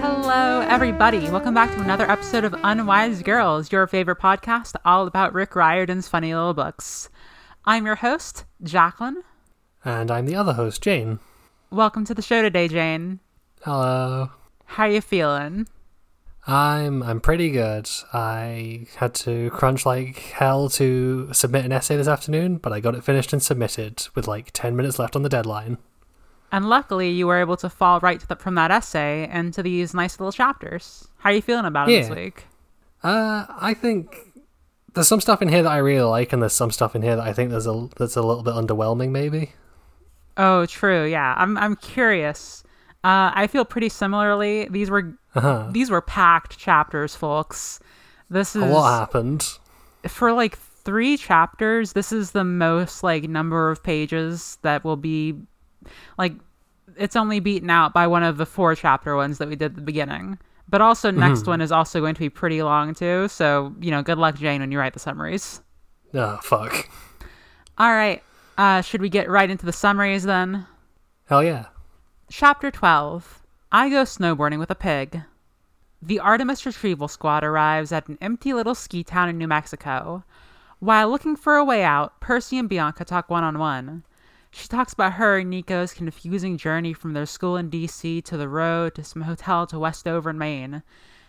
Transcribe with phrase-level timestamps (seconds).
[0.00, 1.28] Hello, everybody.
[1.28, 6.08] Welcome back to another episode of Unwise Girls, your favorite podcast all about Rick Riordan's
[6.08, 7.10] funny little books.
[7.66, 9.22] I'm your host, Jacqueline.
[9.84, 11.18] And I'm the other host, Jane.
[11.70, 13.20] Welcome to the show today, Jane.
[13.62, 14.30] Hello.
[14.66, 15.68] How you feeling?
[16.46, 17.88] I'm I'm pretty good.
[18.12, 22.94] I had to crunch like hell to submit an essay this afternoon, but I got
[22.94, 25.78] it finished and submitted with like 10 minutes left on the deadline.
[26.52, 29.92] And luckily, you were able to fall right to the, from that essay into these
[29.94, 31.08] nice little chapters.
[31.18, 32.44] How are you feeling about it this week?
[33.02, 34.16] Uh, I think
[34.94, 37.16] there's some stuff in here that I really like and there's some stuff in here
[37.16, 39.52] that I think there's a that's a little bit underwhelming maybe.
[40.36, 41.04] Oh, true.
[41.06, 41.56] Yeah, I'm.
[41.58, 42.62] I'm curious.
[43.04, 44.66] Uh, I feel pretty similarly.
[44.70, 45.68] These were Uh-huh.
[45.70, 47.78] these were packed chapters, folks.
[48.30, 49.44] This is A lot happened.
[50.08, 51.92] for like three chapters.
[51.92, 55.34] This is the most like number of pages that will be
[56.18, 56.34] like.
[56.98, 59.74] It's only beaten out by one of the four chapter ones that we did at
[59.76, 60.38] the beginning.
[60.68, 63.28] But also, next one is also going to be pretty long too.
[63.28, 65.60] So you know, good luck, Jane, when you write the summaries.
[66.14, 66.88] Oh, fuck.
[67.78, 68.22] All right.
[68.56, 70.66] Uh, should we get right into the summaries then?
[71.26, 71.66] Hell yeah.
[72.28, 75.22] Chapter 12 I Go Snowboarding with a Pig.
[76.02, 80.24] The Artemis Retrieval Squad arrives at an empty little ski town in New Mexico.
[80.80, 84.02] While looking for a way out, Percy and Bianca talk one on one.
[84.50, 88.48] She talks about her and Nico's confusing journey from their school in DC to the
[88.48, 90.82] road to some hotel to Westover in Maine.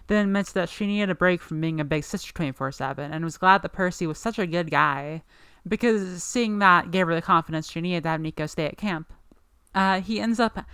[0.08, 3.24] Then admits that she needed a break from being a big sister 24 7 and
[3.24, 5.22] was glad that Percy was such a good guy
[5.68, 9.14] because seeing that gave her the confidence she needed to have Nico stay at camp.
[9.78, 10.66] Uh, he ends up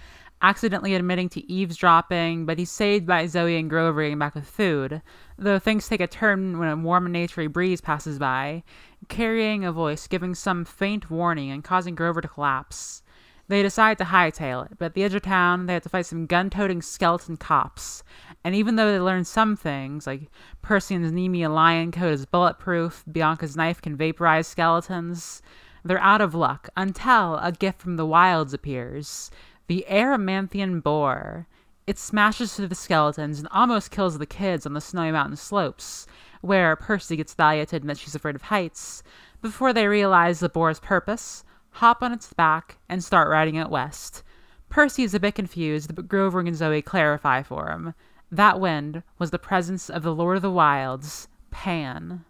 [0.41, 5.01] accidentally admitting to eavesdropping, but he's saved by Zoe and Grover getting back with food.
[5.37, 8.63] Though things take a turn when a warm and naturey breeze passes by,
[9.09, 13.03] carrying a voice giving some faint warning and causing Grover to collapse.
[13.49, 16.05] They decide to hightail it, but at the edge of town, they have to fight
[16.05, 18.05] some gun toting skeleton cops.
[18.45, 20.29] And even though they learn some things, like
[20.61, 25.41] Percy and his Nemea lion coat is bulletproof, Bianca's knife can vaporize skeletons,
[25.83, 29.29] they're out of luck until a gift from the wilds appears
[29.67, 31.47] the Erymanthian boar.
[31.87, 36.05] It smashes through the skeletons and almost kills the kids on the snowy mountain slopes,
[36.41, 39.03] where Percy gets to admit she's afraid of heights,
[39.41, 44.23] before they realize the boar's purpose, hop on its back, and start riding it west.
[44.69, 47.93] Percy is a bit confused, but Grover and Zoe clarify for him.
[48.31, 52.25] That wind was the presence of the Lord of the Wilds, Pan.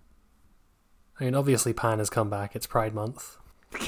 [1.20, 2.56] I mean, obviously Pan has come back.
[2.56, 3.38] It's Pride Month.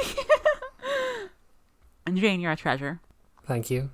[2.07, 3.01] And Jane, you're a treasure.
[3.45, 3.89] Thank you.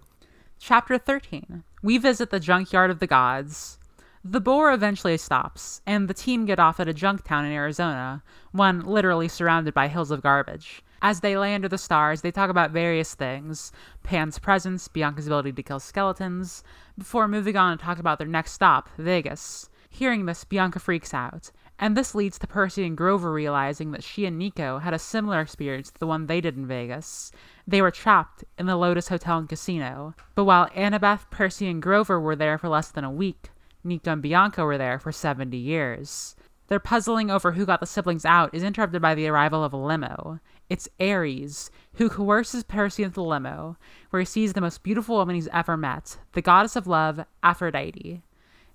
[0.60, 3.80] Chapter 13 We visit the junkyard of the gods.
[4.24, 8.22] The boar eventually stops, and the team get off at a junk town in Arizona,
[8.52, 10.84] one literally surrounded by hills of garbage.
[11.02, 13.72] As they lay under the stars, they talk about various things
[14.04, 16.64] Pan's presence, Bianca's ability to kill skeletons,
[16.98, 19.70] before moving on to talk about their next stop, Vegas.
[19.90, 21.50] Hearing this, Bianca freaks out,
[21.82, 25.42] and this leads to Percy and Grover realizing that she and Nico had a similar
[25.42, 27.32] experience to the one they did in Vegas.
[27.68, 30.14] They were trapped in the Lotus Hotel and Casino.
[30.36, 33.50] But while Annabeth, Percy, and Grover were there for less than a week,
[33.84, 36.36] Nico and Bianca were there for 70 years.
[36.68, 39.78] Their puzzling over who got the siblings out is interrupted by the arrival of a
[39.78, 40.40] limo.
[40.70, 43.76] It's Ares, who coerces Percy into the limo,
[44.12, 48.22] where he sees the most beautiful woman he's ever met, the goddess of love, Aphrodite.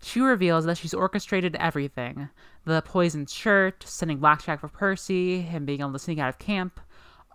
[0.03, 2.29] She reveals that she's orchestrated everything
[2.65, 6.81] the poisoned shirt, sending Blackjack for Percy, him being able to sneak out of camp,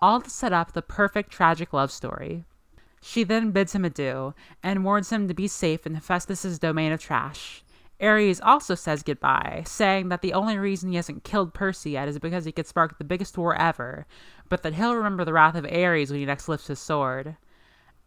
[0.02, 2.44] all to set up the perfect tragic love story.
[3.02, 7.00] She then bids him adieu and warns him to be safe in Hephaestus's domain of
[7.00, 7.64] trash.
[8.02, 12.20] Ares also says goodbye, saying that the only reason he hasn't killed Percy yet is
[12.20, 14.06] because he could spark the biggest war ever,
[14.50, 17.38] but that he'll remember the wrath of Ares when he next lifts his sword.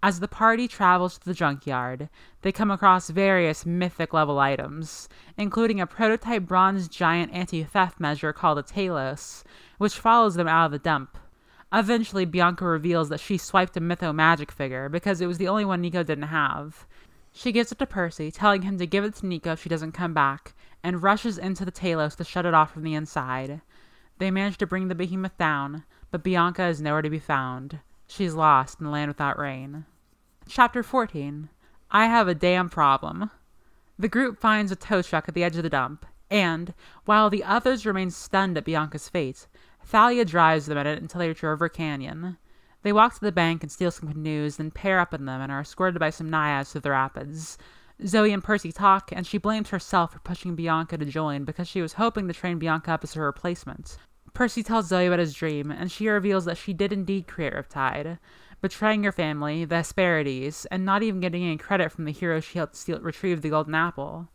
[0.07, 2.11] As the party travels to the junkyard,
[2.43, 5.09] they come across various mythic level items,
[5.39, 9.45] including a prototype bronze giant anti theft measure called a Talos,
[9.79, 11.17] which follows them out of the dump.
[11.73, 15.81] Eventually, Bianca reveals that she swiped a Mythomagic figure because it was the only one
[15.81, 16.87] Nico didn't have.
[17.33, 19.93] She gives it to Percy, telling him to give it to Nico if she doesn't
[19.93, 20.53] come back,
[20.83, 23.62] and rushes into the Talos to shut it off from the inside.
[24.19, 27.79] They manage to bring the behemoth down, but Bianca is nowhere to be found.
[28.07, 29.87] She's lost in the land without rain.
[30.46, 31.49] Chapter 14
[31.91, 33.31] I Have a Damn Problem.
[33.99, 36.75] The group finds a tow truck at the edge of the dump, and,
[37.06, 39.46] while the others remain stunned at Bianca's fate,
[39.85, 42.37] Thalia drives them in it until they reach River Canyon.
[42.82, 45.50] They walk to the bank and steal some canoes, then pair up in them and
[45.50, 47.56] are escorted by some naiads to the rapids.
[48.06, 51.81] Zoe and Percy talk, and she blames herself for pushing Bianca to join because she
[51.81, 53.97] was hoping to train Bianca up as her replacement.
[54.35, 58.19] Percy tells Zoe about his dream, and she reveals that she did indeed create Riptide,
[58.64, 62.56] betraying her family, the Hesperides, and not even getting any credit from the hero she
[62.56, 64.31] helped steal, retrieve the Golden Apple.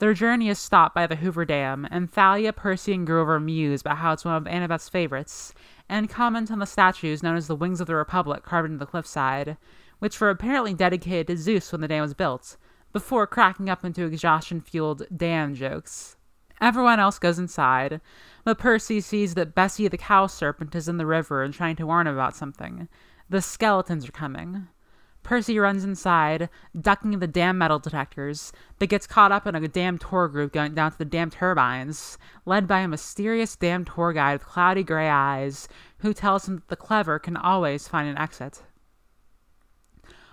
[0.00, 3.98] Their journey is stopped by the Hoover Dam, and Thalia, Percy, and Grover muse about
[3.98, 5.54] how it's one of Annabeth's favorites,
[5.88, 8.90] and comment on the statues known as the Wings of the Republic carved into the
[8.90, 9.56] cliffside,
[10.00, 12.56] which were apparently dedicated to Zeus when the dam was built,
[12.92, 16.16] before cracking up into exhaustion fueled dam jokes.
[16.60, 18.00] Everyone else goes inside,
[18.42, 21.86] but Percy sees that Bessie the cow serpent is in the river and trying to
[21.86, 22.88] warn him about something.
[23.28, 24.68] The skeletons are coming.
[25.22, 26.48] Percy runs inside,
[26.78, 30.74] ducking the damn metal detectors, but gets caught up in a damn tour group going
[30.74, 35.08] down to the damn turbines, led by a mysterious damn tour guide with cloudy gray
[35.08, 38.64] eyes, who tells him that the clever can always find an exit.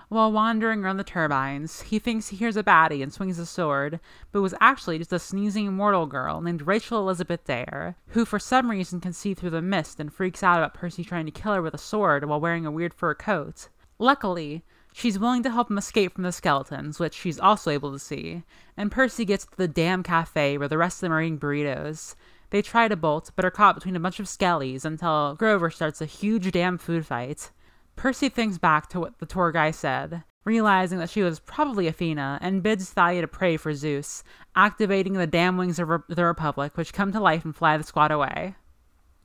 [0.09, 3.99] While wandering around the turbines, he thinks he hears a baddie and swings a sword,
[4.31, 8.71] but was actually just a sneezing mortal girl named Rachel Elizabeth Dare, who for some
[8.71, 11.61] reason can see through the mist and freaks out about Percy trying to kill her
[11.61, 13.69] with a sword while wearing a weird fur coat.
[13.99, 17.99] Luckily, she's willing to help him escape from the skeletons, which she's also able to
[17.99, 18.41] see,
[18.75, 22.15] and Percy gets to the damn cafe where the rest of them are eating burritos.
[22.49, 26.01] They try to bolt, but are caught between a bunch of skellies until Grover starts
[26.01, 27.51] a huge damn food fight.
[27.99, 32.39] Percy thinks back to what the tour guy said, realizing that she was probably Athena,
[32.41, 34.23] and bids Thalia to pray for Zeus,
[34.55, 38.09] activating the damn wings of the Republic, which come to life and fly the squad
[38.09, 38.55] away.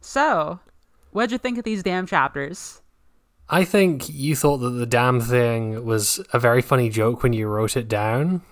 [0.00, 0.58] So,
[1.12, 2.82] what'd you think of these damn chapters?
[3.48, 7.46] I think you thought that the damn thing was a very funny joke when you
[7.46, 8.42] wrote it down.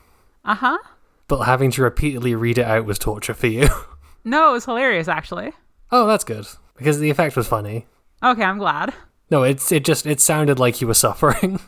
[0.45, 0.79] Uh huh.
[1.27, 3.69] But having to repeatedly read it out was torture for you.
[4.25, 5.53] no, it was hilarious, actually.
[5.91, 6.47] Oh, that's good.
[6.77, 7.87] Because the effect was funny.
[8.23, 8.95] Okay, I'm glad.
[9.32, 11.58] No, it's it just it sounded like he was suffering.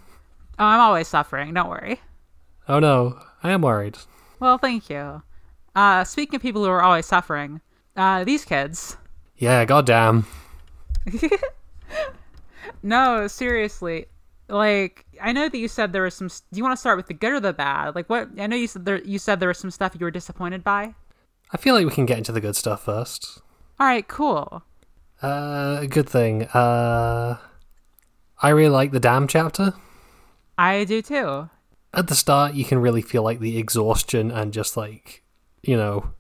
[0.58, 1.54] Oh, I'm always suffering.
[1.54, 1.98] Don't worry.
[2.68, 3.96] Oh no, I am worried.
[4.38, 5.22] Well, thank you.
[5.74, 7.62] Uh, speaking of people who are always suffering,
[7.96, 8.98] uh, these kids.
[9.38, 10.26] Yeah, goddamn.
[12.82, 14.06] no, seriously.
[14.48, 16.28] Like, I know that you said there was some.
[16.28, 17.94] Do you want to start with the good or the bad?
[17.94, 18.28] Like, what?
[18.38, 19.02] I know you said there.
[19.02, 20.94] You said there was some stuff you were disappointed by.
[21.50, 23.40] I feel like we can get into the good stuff first.
[23.80, 24.62] All right, cool.
[25.22, 26.42] Uh, good thing.
[26.48, 27.38] Uh,
[28.40, 29.74] I really like the dam chapter.
[30.58, 31.48] I do too.
[31.92, 35.22] At the start, you can really feel like the exhaustion and just like,
[35.62, 36.10] you know,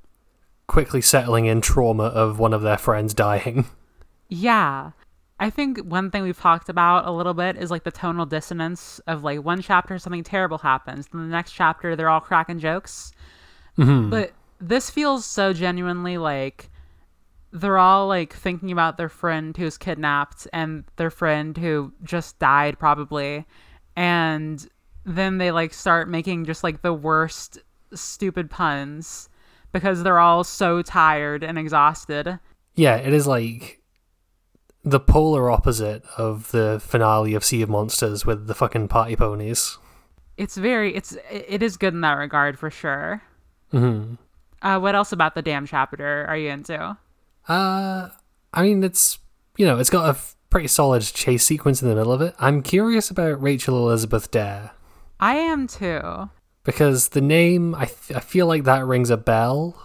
[0.66, 3.66] quickly settling in trauma of one of their friends dying.
[4.30, 4.92] Yeah.
[5.38, 9.00] I think one thing we've talked about a little bit is like the tonal dissonance
[9.06, 13.12] of like one chapter something terrible happens, then the next chapter they're all cracking jokes.
[13.78, 14.10] Mm-hmm.
[14.10, 16.70] But this feels so genuinely like
[17.54, 22.78] they're all like thinking about their friend who's kidnapped and their friend who just died
[22.78, 23.46] probably
[23.96, 24.68] and
[25.04, 27.58] then they like start making just like the worst
[27.94, 29.28] stupid puns
[29.72, 32.38] because they're all so tired and exhausted.
[32.74, 33.82] Yeah, it is like
[34.82, 39.78] the polar opposite of the finale of Sea of Monsters with the fucking party ponies.
[40.36, 43.22] It's very it's it is good in that regard for sure.
[43.72, 44.14] Mm-hmm.
[44.66, 46.96] Uh, what else about the damn chapter are you into?
[47.48, 48.08] Uh,
[48.52, 49.18] I mean, it's
[49.56, 52.34] you know, it's got a f- pretty solid chase sequence in the middle of it.
[52.38, 54.72] I'm curious about Rachel Elizabeth Dare
[55.20, 56.30] I am too.
[56.64, 59.76] because the name I th- I feel like that rings a bell,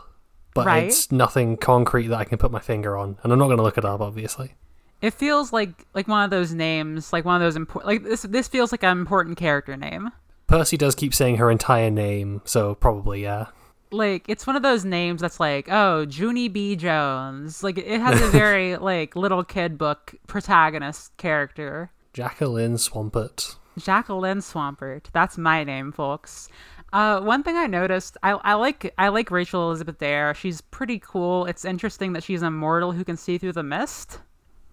[0.55, 0.83] but Right.
[0.85, 3.63] it's nothing concrete that I can put my finger on, and I'm not going to
[3.63, 4.55] look it up, obviously.
[5.01, 8.23] It feels like like one of those names, like one of those important like this
[8.23, 10.11] this feels like an important character name.
[10.47, 13.47] Percy does keep saying her entire name, so probably yeah.
[13.91, 16.75] Like it's one of those names that's like, oh, Junie B.
[16.75, 17.63] Jones.
[17.63, 21.91] Like it has a very like little kid book protagonist character.
[22.13, 23.55] Jacqueline Swampert.
[23.77, 25.05] Jacqueline Swampert.
[25.13, 26.49] That's my name, folks.
[26.91, 30.33] Uh, one thing I noticed, I, I like I like Rachel Elizabeth Dare.
[30.33, 31.45] She's pretty cool.
[31.45, 34.19] It's interesting that she's a mortal who can see through the mist.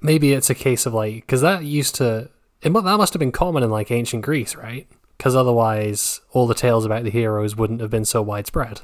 [0.00, 2.30] Maybe it's a case of like because that used to
[2.62, 4.86] it, that must have been common in like ancient Greece, right?
[5.16, 8.82] Because otherwise, all the tales about the heroes wouldn't have been so widespread.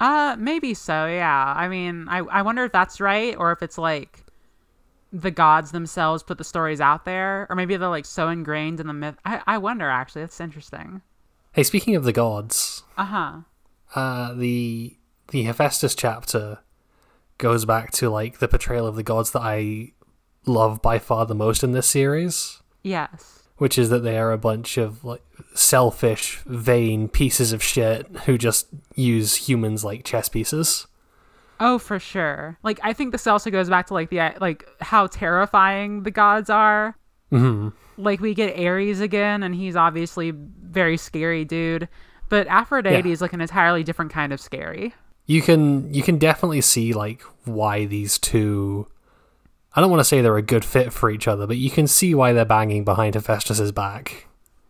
[0.00, 1.06] Uh, maybe so.
[1.06, 1.54] Yeah.
[1.56, 4.24] I mean, I I wonder if that's right or if it's like
[5.12, 8.86] the gods themselves put the stories out there, or maybe they're like so ingrained in
[8.88, 9.16] the myth.
[9.24, 10.22] I I wonder actually.
[10.22, 11.02] That's interesting.
[11.52, 13.32] Hey, speaking of the gods, Uh huh.
[13.94, 14.96] uh, the
[15.28, 16.58] the Hephaestus chapter
[17.38, 19.92] goes back to like the portrayal of the gods that I
[20.46, 23.43] love by far the most in this series, Yes.
[23.58, 25.22] Which is that they are a bunch of like
[25.54, 30.86] selfish, vain pieces of shit who just use humans like chess pieces.
[31.60, 32.58] Oh, for sure.
[32.62, 36.50] Like I think this also goes back to like the like how terrifying the gods
[36.50, 36.96] are.
[37.30, 41.88] hmm Like we get Ares again, and he's obviously very scary dude.
[42.28, 43.12] But Aphrodite Yeah.
[43.12, 44.94] is like an entirely different kind of scary.
[45.26, 48.88] You can you can definitely see like why these two
[49.76, 51.86] I don't want to say they're a good fit for each other, but you can
[51.86, 54.28] see why they're banging behind Hephaestus's back.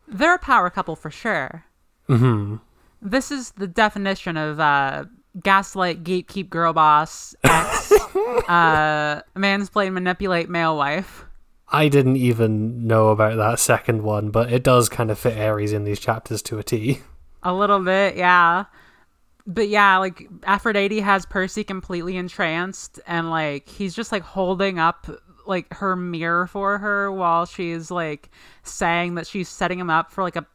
[0.08, 1.64] They're a power couple for sure.
[2.06, 2.56] hmm
[3.02, 5.04] This is the definition of uh,
[5.42, 11.24] gaslight, gatekeep, girl boss, ex, uh, mansplain, manipulate, male wife.
[11.68, 15.72] I didn't even know about that second one, but it does kind of fit Ares
[15.72, 17.00] in these chapters to a T.
[17.42, 18.66] A little bit, yeah.
[19.46, 25.06] But yeah, like Aphrodite has Percy completely entranced, and like he's just like holding up
[25.46, 28.30] like her mirror for her while she's like
[28.62, 30.46] saying that she's setting him up for like a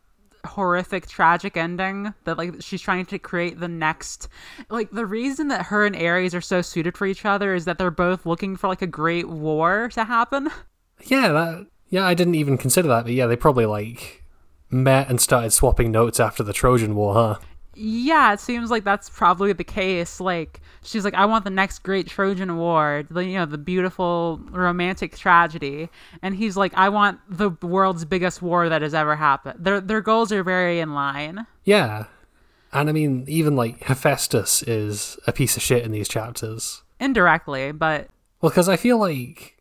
[0.45, 4.29] horrific tragic ending that like she's trying to create the next
[4.69, 7.77] like the reason that her and Ares are so suited for each other is that
[7.77, 10.49] they're both looking for like a great war to happen.
[11.05, 14.23] Yeah, that yeah, I didn't even consider that, but yeah, they probably like
[14.69, 17.35] met and started swapping notes after the Trojan War, huh?
[17.81, 20.19] Yeah, it seems like that's probably the case.
[20.19, 24.41] Like she's like, I want the next great Trojan War, the you know the beautiful
[24.49, 25.87] romantic tragedy,
[26.21, 29.63] and he's like, I want the world's biggest war that has ever happened.
[29.63, 31.47] Their their goals are very in line.
[31.63, 32.05] Yeah.
[32.73, 36.83] And I mean, even like Hephaestus is a piece of shit in these chapters.
[36.99, 38.09] Indirectly, but
[38.41, 39.57] Well, because I feel like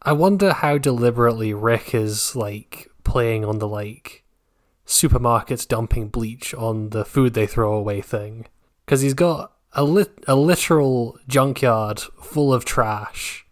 [0.00, 4.21] I wonder how deliberately Rick is like playing on the like
[4.86, 8.46] supermarkets dumping bleach on the food they throw away thing.
[8.84, 13.46] Because he's got a lit- a literal junkyard full of trash.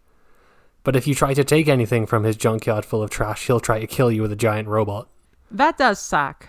[0.82, 3.80] But if you try to take anything from his junkyard full of trash, he'll try
[3.80, 5.08] to kill you with a giant robot.
[5.52, 6.48] that does suck.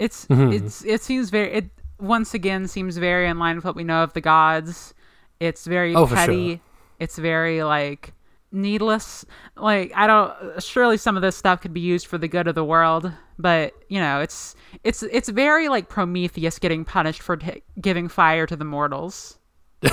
[0.00, 0.52] It's Mhm.
[0.52, 1.70] it's it seems very it
[2.00, 4.92] once again seems very in line with what we know of the gods.
[5.38, 6.48] It's very Oh, petty.
[6.56, 6.60] sure.
[6.98, 8.12] It's very like
[8.56, 9.24] needless.
[9.56, 12.54] Like I don't surely some of this stuff could be used for the good of
[12.54, 17.62] the world, but you know, it's it's it's very like Prometheus getting punished for t-
[17.80, 19.38] giving fire to the mortals.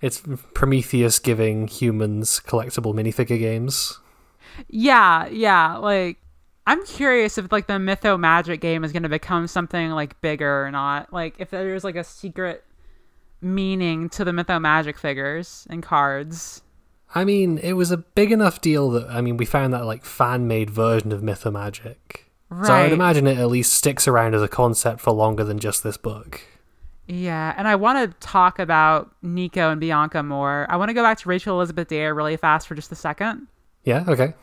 [0.00, 0.22] It's
[0.54, 3.98] Prometheus giving humans collectible minifigure games.
[4.68, 6.16] Yeah, yeah, like
[6.66, 10.70] I'm curious if like the Mythomagic game is going to become something like bigger or
[10.70, 11.12] not.
[11.12, 12.64] Like if there's like a secret
[13.40, 16.62] meaning to the Mythomagic figures and cards.
[17.14, 20.04] I mean, it was a big enough deal that I mean, we found that like
[20.04, 21.96] fan made version of Mythomagic.
[22.64, 25.84] So I'd imagine it at least sticks around as a concept for longer than just
[25.84, 26.40] this book.
[27.06, 30.66] Yeah, and I want to talk about Nico and Bianca more.
[30.68, 33.46] I want to go back to Rachel Elizabeth Dare really fast for just a second
[33.84, 34.34] Yeah, okay.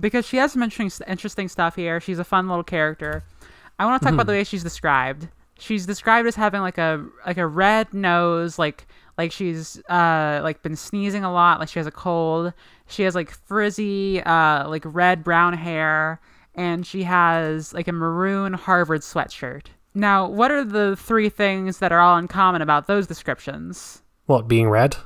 [0.00, 2.00] because she has some interesting, interesting stuff here.
[2.00, 3.22] She's a fun little character.
[3.78, 4.32] I want to talk about mm-hmm.
[4.32, 5.28] the way she's described.
[5.58, 10.62] She's described as having like a like a red nose, like like she's uh like
[10.62, 12.52] been sneezing a lot, like she has a cold.
[12.88, 16.20] She has like frizzy uh like red brown hair,
[16.54, 19.66] and she has like a maroon Harvard sweatshirt.
[19.94, 24.02] Now, what are the three things that are all in common about those descriptions?
[24.26, 24.96] What, being red?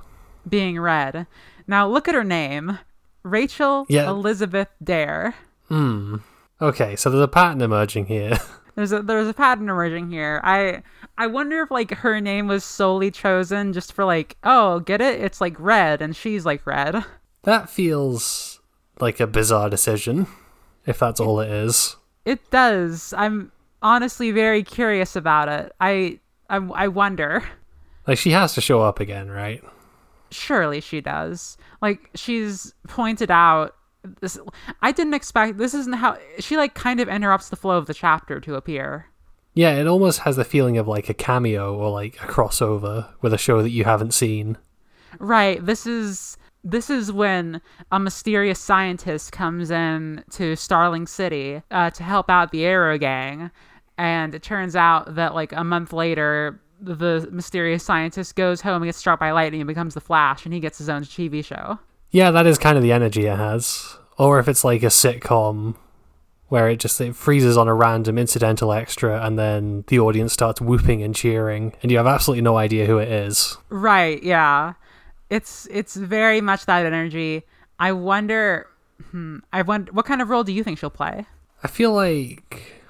[0.48, 1.26] Being red.
[1.66, 2.78] Now, look at her name
[3.22, 4.08] Rachel Yeah.
[4.08, 5.34] Elizabeth Dare.
[5.68, 6.16] Hmm.
[6.62, 8.38] Okay, so there's a pattern emerging here.
[8.78, 10.40] There's a there's a pattern emerging here.
[10.44, 10.84] I
[11.18, 15.20] I wonder if like her name was solely chosen just for like, oh, get it?
[15.20, 17.04] It's like red and she's like red.
[17.42, 18.60] that feels
[19.00, 20.28] like a bizarre decision,
[20.86, 21.96] if that's all it is.
[22.24, 23.12] It does.
[23.16, 23.50] I'm
[23.82, 25.72] honestly very curious about it.
[25.80, 27.42] I I, I wonder.
[28.06, 29.60] Like, she has to show up again, right?
[30.30, 31.58] Surely she does.
[31.82, 33.74] Like she's pointed out
[34.20, 34.38] this
[34.82, 37.94] I didn't expect this isn't how she like kind of interrupts the flow of the
[37.94, 39.06] chapter to appear.
[39.54, 43.32] Yeah, it almost has the feeling of like a cameo or like a crossover with
[43.32, 44.56] a show that you haven't seen.
[45.18, 45.64] Right.
[45.64, 52.02] This is this is when a mysterious scientist comes in to Starling City uh, to
[52.02, 53.50] help out the Arrow Gang,
[53.96, 58.88] and it turns out that like a month later, the mysterious scientist goes home and
[58.88, 61.78] gets struck by lightning and becomes the Flash, and he gets his own TV show.
[62.10, 63.96] Yeah, that is kind of the energy it has.
[64.16, 65.76] Or if it's like a sitcom
[66.48, 70.60] where it just it freezes on a random incidental extra and then the audience starts
[70.60, 73.56] whooping and cheering and you have absolutely no idea who it is.
[73.68, 74.22] Right.
[74.22, 74.74] Yeah.
[75.30, 77.44] It's it's very much that energy.
[77.78, 78.66] I wonder.
[79.10, 81.26] Hmm, I wonder what kind of role do you think she'll play?
[81.62, 82.82] I feel like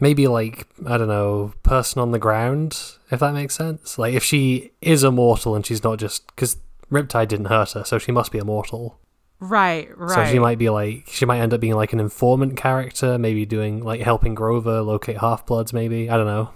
[0.00, 2.80] maybe like I don't know, person on the ground,
[3.10, 3.98] if that makes sense.
[3.98, 6.56] Like if she is immortal and she's not just because
[6.90, 8.98] Riptide didn't hurt her, so she must be immortal.
[9.40, 9.88] Right.
[9.96, 10.26] Right.
[10.26, 13.44] So she might be like she might end up being like an informant character, maybe
[13.44, 15.72] doing like helping Grover locate half bloods.
[15.72, 16.50] Maybe I don't know.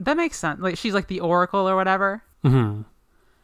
[0.00, 0.60] That makes sense.
[0.60, 2.22] Like she's like the Oracle or whatever.
[2.42, 2.82] hmm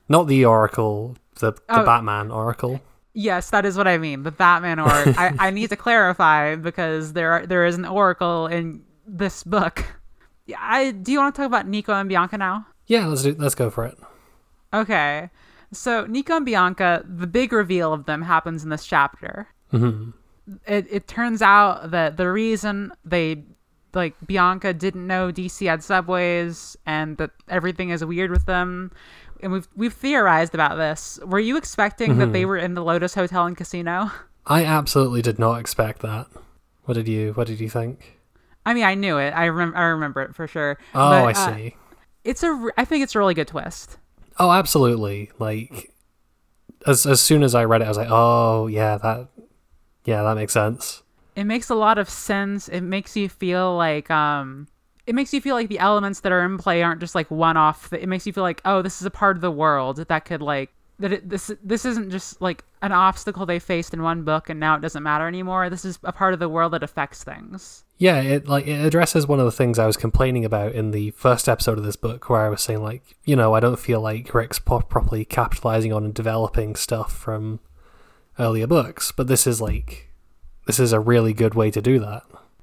[0.08, 1.84] Not the Oracle, the the Oh.
[1.84, 2.80] Batman Oracle.
[3.14, 4.22] Yes, that is what I mean.
[4.22, 5.14] The Batman Oracle.
[5.16, 9.84] I, I need to clarify because there are, there is an Oracle in this book.
[10.46, 12.66] Yeah, I do you want to talk about Nico and Bianca now?
[12.86, 13.34] Yeah, let's do.
[13.38, 13.98] Let's go for it.
[14.72, 15.30] Okay.
[15.72, 19.48] So Nico and Bianca, the big reveal of them happens in this chapter.
[19.70, 20.10] hmm
[20.66, 23.44] It it turns out that the reason they
[23.94, 28.92] like Bianca didn't know DC had subways and that everything is weird with them.
[29.42, 31.18] And we've we've theorized about this.
[31.24, 34.10] Were you expecting that they were in the Lotus Hotel and Casino?
[34.46, 36.26] I absolutely did not expect that.
[36.84, 38.18] What did you What did you think?
[38.64, 39.30] I mean, I knew it.
[39.30, 39.76] I remember.
[39.76, 40.76] I remember it for sure.
[40.94, 41.76] Oh, But, I uh, see.
[42.24, 42.52] it's a.
[42.52, 43.98] re- I think it's a really good twist.
[44.38, 45.30] Oh, absolutely.
[45.38, 45.92] Like
[46.86, 49.28] as as soon as I read it, I was like, oh yeah, that
[50.04, 51.02] yeah, that makes sense.
[51.36, 52.68] It makes a lot of sense.
[52.68, 54.68] It makes you feel like um.
[55.06, 57.56] It makes you feel like the elements that are in play aren't just like one
[57.56, 57.90] off.
[57.94, 60.42] It makes you feel like, oh, this is a part of the world that could
[60.42, 61.12] like that.
[61.12, 64.74] It, this this isn't just like an obstacle they faced in one book and now
[64.76, 65.70] it doesn't matter anymore.
[65.70, 67.84] This is a part of the world that affects things.
[67.98, 71.10] Yeah, it like it addresses one of the things I was complaining about in the
[71.10, 74.00] first episode of this book, where I was saying like, you know, I don't feel
[74.00, 77.58] like Rick's properly capitalizing on and developing stuff from
[78.38, 80.10] earlier books, but this is like,
[80.66, 82.22] this is a really good way to do that.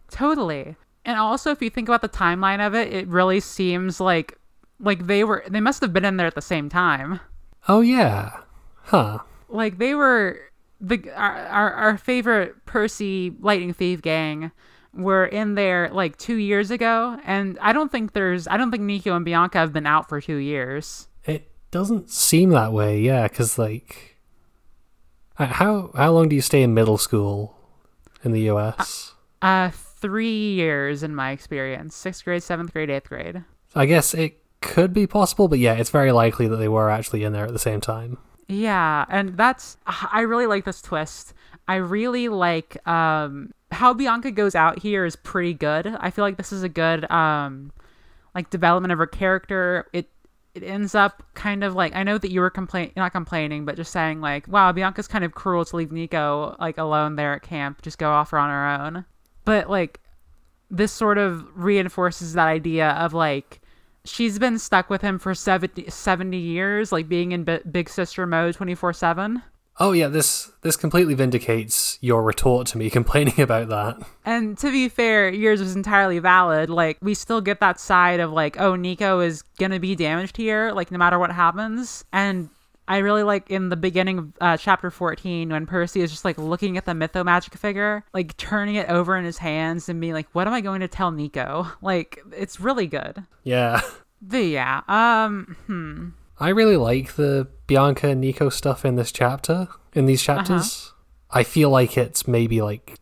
[0.10, 0.78] Totally.
[1.04, 4.38] And also if you think about the timeline of it, it really seems like
[4.80, 7.20] like they were they must have been in there at the same time.
[7.68, 8.40] Oh yeah,
[8.84, 9.20] huh?
[9.50, 10.40] Like they were
[10.80, 14.52] the our our, our favorite Percy Lightning Thief gang
[14.96, 18.84] were in there like 2 years ago and I don't think there's I don't think
[18.84, 21.08] Nico and Bianca have been out for 2 years.
[21.26, 24.18] It doesn't seem that way, yeah, because like,
[25.38, 27.58] uh, how how long do you stay in middle school
[28.24, 29.14] in the U.S.?
[29.42, 31.96] Uh 3 years in my experience.
[32.02, 33.44] 6th grade, 7th grade, 8th grade.
[33.74, 37.24] I guess it could be possible, but yeah, it's very likely that they were actually
[37.24, 38.18] in there at the same time.
[38.48, 41.34] Yeah, and that's I really like this twist.
[41.68, 45.88] I really like um how Bianca goes out here is pretty good.
[46.00, 47.72] I feel like this is a good um
[48.34, 49.88] like development of her character.
[49.94, 50.10] It
[50.54, 53.76] it ends up kind of like I know that you were complain not complaining, but
[53.76, 57.44] just saying like, wow, Bianca's kind of cruel to leave Nico like alone there at
[57.44, 59.06] camp, just go off her on her own.
[59.44, 60.00] But like
[60.72, 63.62] this sort of reinforces that idea of like
[64.06, 68.26] she's been stuck with him for 70, 70 years like being in B- big sister
[68.26, 69.42] mode 24/7
[69.78, 73.98] Oh yeah, this this completely vindicates your retort to me complaining about that.
[74.26, 78.32] and to be fair yours was entirely valid like we still get that side of
[78.32, 82.50] like oh Nico is going to be damaged here like no matter what happens and
[82.88, 86.38] I really like in the beginning of uh, chapter 14 when Percy is just like
[86.38, 90.28] looking at the mythomagic figure, like turning it over in his hands and being like,
[90.34, 91.68] what am I going to tell Nico?
[91.82, 93.24] Like, it's really good.
[93.44, 93.82] Yeah.
[94.22, 96.10] But yeah, um, hmm.
[96.40, 100.40] I really like the Bianca and Nico stuff in this chapter, in these uh-huh.
[100.40, 100.94] chapters.
[101.32, 102.96] I feel like it's maybe like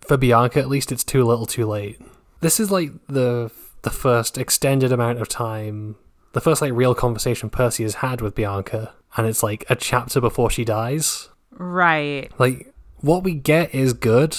[0.00, 2.00] for Bianca at least it's too little too late.
[2.40, 3.50] This is like the
[3.82, 5.96] the first extended amount of time,
[6.32, 10.20] the first like real conversation Percy has had with Bianca, and it's like a chapter
[10.20, 11.28] before she dies.
[11.50, 12.30] Right.
[12.38, 14.36] Like what we get is good,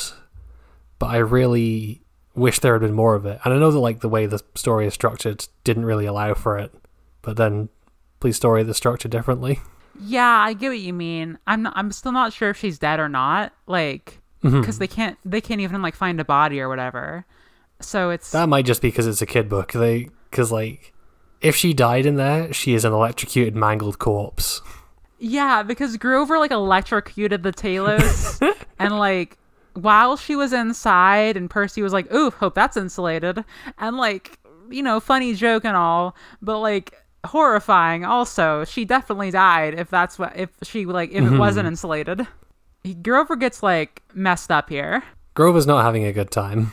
[1.00, 2.02] but I really
[2.36, 3.40] wish there had been more of it.
[3.44, 6.58] And I know that like the way the story is structured didn't really allow for
[6.58, 6.74] it,
[7.22, 7.70] but then
[8.20, 9.60] please story the structure differently.
[10.00, 11.40] Yeah, I get what you mean.
[11.48, 13.54] I'm not, I'm still not sure if she's dead or not.
[13.68, 14.60] Like, Mm-hmm.
[14.62, 17.26] because they can't they can't even like find a body or whatever.
[17.82, 19.72] So it's That might just be because it's a kid book.
[19.72, 20.94] They because like
[21.42, 24.62] if she died in there, she is an electrocuted, mangled corpse.
[25.18, 28.40] yeah, because Grover like electrocuted the Talos
[28.80, 29.40] and like
[29.74, 33.44] while she was inside and Percy was like, "Ooh, hope that's insulated."
[33.80, 34.38] And like,
[34.70, 36.94] you know, funny joke and all, but like
[37.28, 38.66] horrifying also.
[38.66, 41.38] She definitely died if that's what if she like if it mm-hmm.
[41.38, 42.28] wasn't insulated.
[43.02, 45.04] Grover gets like messed up here.
[45.34, 46.72] Grover's not having a good time,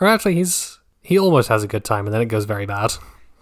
[0.00, 2.94] or actually, he's he almost has a good time, and then it goes very bad.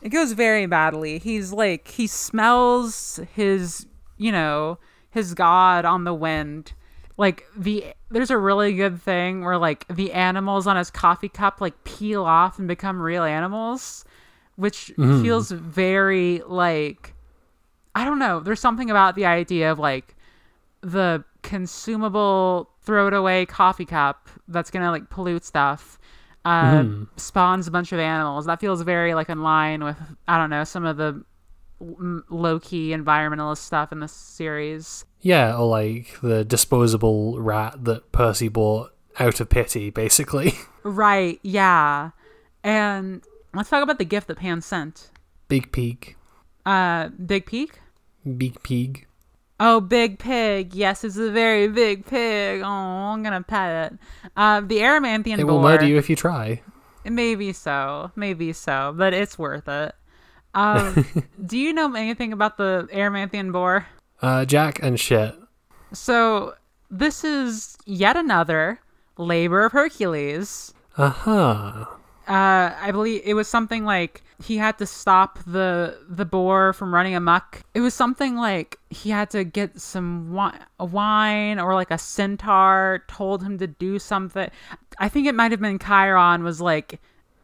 [0.02, 1.18] It goes very badly.
[1.18, 3.86] He's like he smells his,
[4.18, 4.78] you know,
[5.10, 6.74] his god on the wind.
[7.16, 11.60] Like the there's a really good thing where like the animals on his coffee cup
[11.60, 14.04] like peel off and become real animals,
[14.56, 17.14] which feels very like
[17.94, 18.40] I don't know.
[18.40, 20.16] There's something about the idea of like
[20.80, 25.98] the consumable throw it away coffee cup that's gonna like pollute stuff
[26.44, 26.84] uh,
[27.16, 28.46] spawns a bunch of animals.
[28.46, 29.96] That feels very like in line with
[30.28, 31.24] I don't know some of the
[31.80, 35.04] low key environmentalist stuff in this series.
[35.20, 40.54] Yeah, or like the disposable rat that Percy bought out of pity, basically.
[40.86, 41.40] Right?
[41.42, 42.10] Yeah.
[42.62, 45.10] And let's talk about the gift that Pan sent.
[45.48, 46.16] Big pig,
[46.66, 47.78] Uh, Big Pig?
[48.38, 49.06] big pig.
[49.60, 50.74] Oh, big pig.
[50.74, 52.62] Yes, it's a very big pig.
[52.62, 53.98] Oh, I'm gonna pet it.
[54.36, 55.70] Uh, the Erymanthian It will boar.
[55.72, 56.62] murder you if you try.
[57.04, 59.94] maybe so, maybe so, but it's worth it.
[60.54, 61.04] Um,
[61.46, 63.86] do you know anything about the Erymanthian boar?
[64.22, 65.34] Uh, Jack and shit.
[65.92, 66.54] So
[66.90, 68.80] this is yet another
[69.18, 70.72] labor of Hercules.
[70.96, 71.84] Uh huh.
[72.26, 76.92] Uh, I believe it was something like he had to stop the the boar from
[76.94, 77.62] running amok.
[77.74, 83.04] It was something like he had to get some wi- wine or like a centaur
[83.08, 84.50] told him to do something.
[84.98, 87.00] I think it might have been Chiron was like,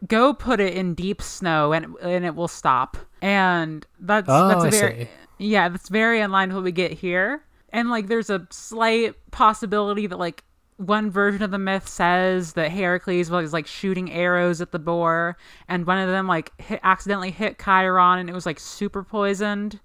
[0.08, 4.64] "Go put it in deep snow and and it will stop." And that's Oh, that's
[4.64, 7.44] a very yeah, that's very in line with what we get here.
[7.72, 10.42] And like there's a slight possibility that like
[10.80, 15.36] one version of the myth says that Heracles was like shooting arrows at the boar
[15.68, 19.78] and one of them like hit, accidentally hit Chiron and it was like super poisoned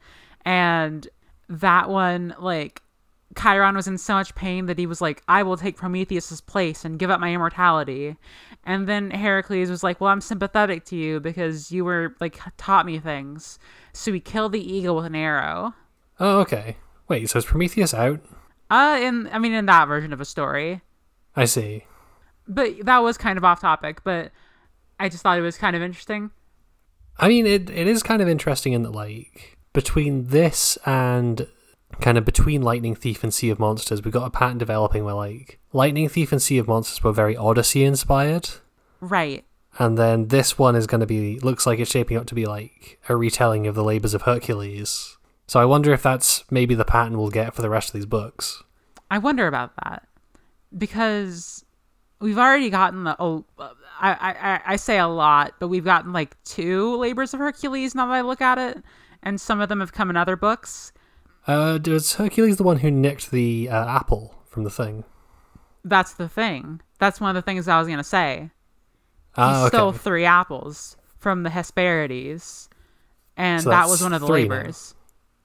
[0.45, 1.08] and
[1.49, 2.81] that one like
[3.38, 6.86] Chiron was in so much pain that he was like, I will take Prometheus's place
[6.86, 8.15] and give up my immortality.
[8.63, 12.86] And then Heracles was like, Well, I'm sympathetic to you because you were like taught
[12.86, 13.60] me things.
[13.91, 15.73] So he killed the eagle with an arrow.
[16.21, 16.77] Oh, okay.
[17.10, 18.21] Wait, so is Prometheus out?
[18.69, 20.82] Uh, in I mean, in that version of a story,
[21.36, 21.84] I see.
[22.47, 24.04] but that was kind of off topic.
[24.04, 24.32] But
[24.99, 26.32] I just thought it was kind of interesting.
[27.17, 31.47] I mean, it it is kind of interesting in that, like, between this and
[32.01, 35.13] kind of between Lightning Thief and Sea of Monsters, we got a pattern developing where,
[35.13, 38.49] like, Lightning Thief and Sea of Monsters were very Odyssey inspired.
[38.99, 39.45] Right.
[39.78, 42.45] And then this one is going to be, looks like it's shaping up to be
[42.45, 45.14] like a retelling of the labors of Hercules.
[45.47, 48.05] So I wonder if that's maybe the pattern we'll get for the rest of these
[48.05, 48.63] books.
[49.12, 50.08] I wonder about that
[50.75, 51.63] because
[52.19, 53.45] we've already gotten the oh,
[53.99, 58.08] I, I I say a lot, but we've gotten like two labors of Hercules now
[58.08, 58.84] that I look at it,
[59.21, 60.91] and some of them have come in other books.
[61.47, 65.03] Uh, was Hercules the one who nicked the uh, apple from the thing?
[65.84, 66.81] That's the thing.
[66.97, 68.49] That's one of the things I was gonna say.
[69.36, 69.77] He Ah, okay.
[69.77, 72.69] stole three apples from the Hesperides,
[73.38, 74.94] and So that was one of the labors.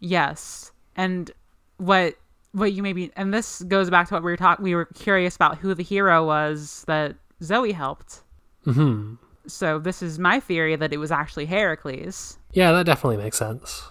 [0.01, 1.31] Yes, and
[1.77, 2.17] what
[2.53, 4.65] what you maybe and this goes back to what we were talking.
[4.65, 8.23] We were curious about who the hero was that Zoe helped.
[8.65, 9.15] hmm
[9.47, 12.39] So this is my theory that it was actually Heracles.
[12.53, 13.85] Yeah, that definitely makes sense.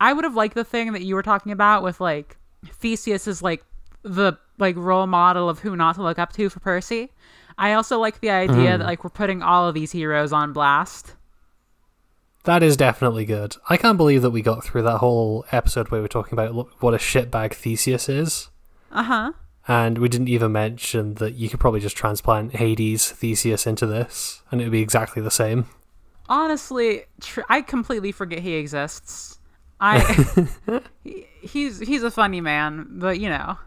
[0.00, 3.40] I would have liked the thing that you were talking about with like Theseus is
[3.42, 3.64] like
[4.02, 7.10] the like role model of who not to look up to for Percy.
[7.58, 11.14] I also like the idea that like we're putting all of these heroes on blast.
[12.46, 13.56] That is definitely good.
[13.68, 16.54] I can't believe that we got through that whole episode where we were talking about
[16.80, 18.50] what a shitbag Theseus is.
[18.92, 19.32] Uh huh.
[19.66, 24.42] And we didn't even mention that you could probably just transplant Hades Theseus into this,
[24.52, 25.66] and it would be exactly the same.
[26.28, 29.40] Honestly, tr- I completely forget he exists.
[29.80, 29.98] I
[31.02, 33.58] he, he's he's a funny man, but you know.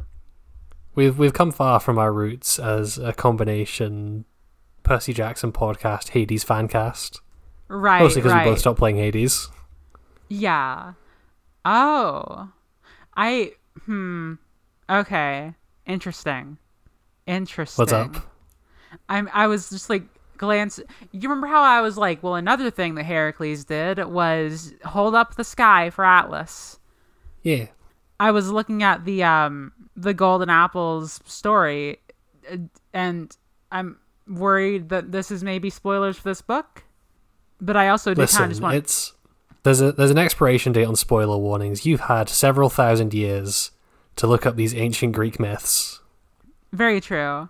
[0.96, 4.24] We've we've come far from our roots as a combination
[4.84, 7.20] Percy Jackson podcast, Hades fancast.
[7.70, 8.46] Right, Mostly because right.
[8.46, 9.48] we both stopped playing Hades.
[10.28, 10.94] Yeah.
[11.64, 12.50] Oh.
[13.16, 13.54] I
[13.86, 14.36] hmm.
[14.90, 15.54] Okay.
[15.86, 16.58] Interesting.
[17.28, 17.82] Interesting.
[17.82, 18.16] What's up?
[19.08, 20.04] I'm I was just like
[20.38, 20.80] glance
[21.12, 25.36] you remember how I was like, well another thing that Heracles did was hold up
[25.36, 26.80] the sky for Atlas.
[27.44, 27.68] Yeah.
[28.20, 32.00] I was looking at the um the golden apples story
[32.52, 32.58] uh,
[32.94, 33.36] and
[33.72, 36.84] I'm worried that this is maybe spoilers for this book.
[37.62, 39.14] But I also do kind Listen, of just want it's
[39.64, 41.86] there's a there's an expiration date on spoiler warnings.
[41.86, 43.72] You've had several thousand years
[44.16, 46.00] to look up these ancient Greek myths.
[46.72, 47.50] Very true.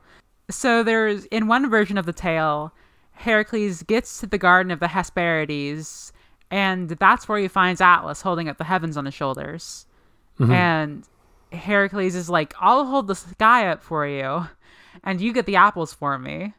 [0.50, 2.74] So there's in one version of the tale,
[3.12, 6.12] Heracles gets to the garden of the Hesperides,
[6.50, 9.86] and that's where he finds Atlas holding up the heavens on his shoulders.
[10.40, 10.52] Mm-hmm.
[10.52, 11.04] And
[11.52, 14.48] Heracles is like, "I'll hold the sky up for you,
[15.04, 16.54] and you get the apples for me."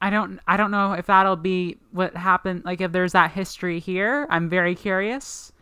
[0.00, 3.78] I don't I don't know if that'll be what happened like if there's that history
[3.78, 4.26] here.
[4.30, 5.52] I'm very curious.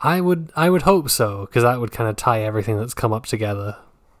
[0.00, 3.12] I would I would hope so because that would kind of tie everything that's come
[3.12, 3.76] up together.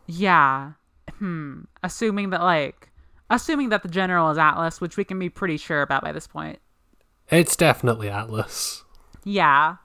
[0.06, 0.72] Yeah.
[1.18, 1.62] Hmm.
[1.82, 2.90] Assuming that like
[3.30, 6.26] assuming that the general is Atlas, which we can be pretty sure about by this
[6.26, 6.58] point.
[7.30, 8.84] It's definitely Atlas.
[9.24, 9.76] Yeah.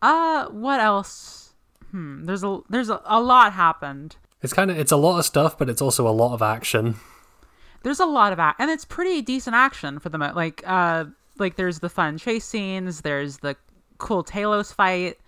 [0.00, 1.52] Uh what else?
[1.90, 2.24] Hmm.
[2.24, 4.16] There's a there's a, a lot happened.
[4.42, 6.96] It's kind of it's a lot of stuff, but it's also a lot of action.
[7.82, 11.06] There's a lot of act and it's pretty decent action for the mo- like uh
[11.38, 13.56] like there's the fun chase scenes, there's the
[13.98, 15.18] cool Talos fight,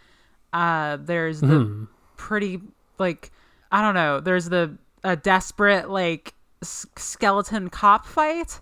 [0.53, 1.87] uh there's the
[2.17, 2.61] pretty
[2.99, 3.31] like
[3.71, 8.61] I don't know, there's the a desperate like s- skeleton cop fight.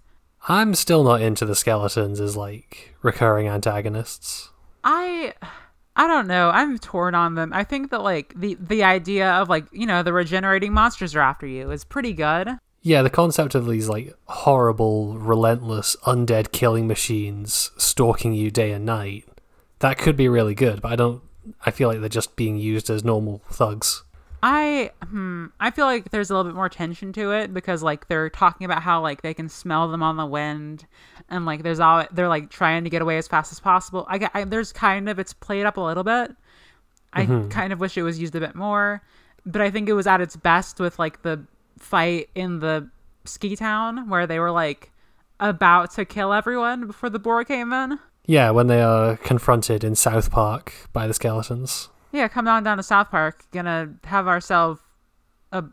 [0.48, 4.50] I'm still not into the skeletons as like recurring antagonists.
[4.85, 5.35] I
[5.96, 6.48] I don't know.
[6.50, 7.53] I'm torn on them.
[7.53, 11.20] I think that like the the idea of like, you know, the regenerating monsters are
[11.20, 12.48] after you is pretty good.
[12.83, 18.87] Yeah, the concept of these like horrible, relentless, undead killing machines stalking you day and
[18.87, 19.29] night,
[19.81, 21.23] that could be really good, but I don't
[21.66, 24.03] I feel like they're just being used as normal thugs.
[24.43, 28.09] I hmm, I feel like there's a little bit more tension to it because like
[28.09, 30.87] they're talking about how like they can smell them on the wind,
[31.29, 34.07] and like there's all they're like trying to get away as fast as possible.
[34.09, 36.31] I, get- I there's kind of it's played up a little bit.
[37.12, 39.03] I kind of wish it was used a bit more,
[39.45, 41.45] but I think it was at its best with like the
[41.81, 42.88] fight in the
[43.25, 44.93] ski town where they were like
[45.40, 47.99] about to kill everyone before the boar came in.
[48.27, 51.88] Yeah, when they are confronted in South Park by the skeletons.
[52.12, 53.45] Yeah, come on down to South Park.
[53.51, 54.81] Gonna have ourselves
[55.53, 55.64] a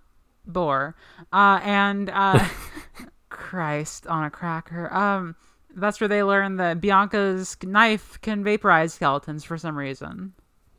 [0.46, 0.96] boar.
[1.32, 2.44] Uh, and uh,
[3.30, 4.92] Christ on a cracker.
[4.94, 5.36] Um,
[5.76, 10.34] that's where they learn that Bianca's knife can vaporize skeletons for some reason.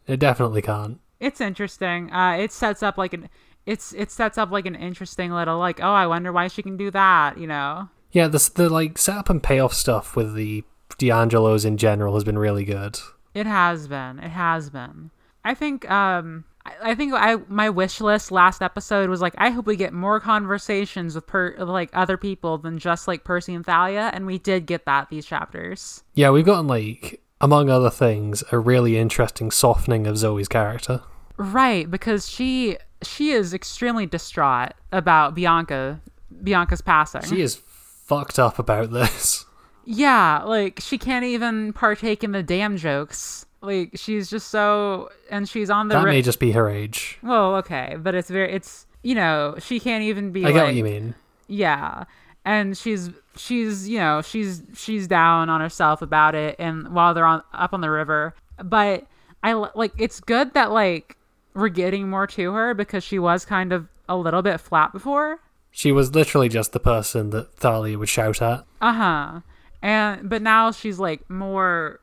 [0.06, 0.98] It definitely can't.
[1.20, 2.12] It's interesting.
[2.12, 3.28] Uh, it sets up like an
[3.68, 6.76] it's it sets up like an interesting little like oh I wonder why she can
[6.76, 7.90] do that you know.
[8.10, 10.64] Yeah, the the like setup and payoff stuff with the
[10.96, 12.98] di Angelos in general has been really good.
[13.34, 14.18] It has been.
[14.18, 15.10] It has been.
[15.44, 19.50] I think um I, I think I my wish list last episode was like I
[19.50, 23.66] hope we get more conversations with per like other people than just like Percy and
[23.66, 26.02] Thalia and we did get that these chapters.
[26.14, 31.02] Yeah, we've gotten like among other things a really interesting softening of Zoe's character.
[31.36, 36.00] Right, because she she is extremely distraught about Bianca
[36.42, 37.22] Bianca's passing.
[37.22, 39.44] She is fucked up about this.
[39.90, 43.46] Yeah, like she can't even partake in the damn jokes.
[43.62, 47.18] Like she's just so and she's on the That ri- may just be her age.
[47.22, 50.74] well, okay, but it's very it's you know, she can't even be I get what
[50.74, 51.14] you mean.
[51.46, 52.04] yeah.
[52.44, 57.24] And she's she's, you know, she's she's down on herself about it and while they're
[57.24, 58.34] on up on the river.
[58.62, 59.06] But
[59.42, 61.16] I like it's good that like
[61.54, 65.40] we're getting more to her because she was kind of a little bit flat before.
[65.70, 68.64] She was literally just the person that Thalia would shout at.
[68.80, 69.40] Uh-huh.
[69.82, 72.00] And but now she's like more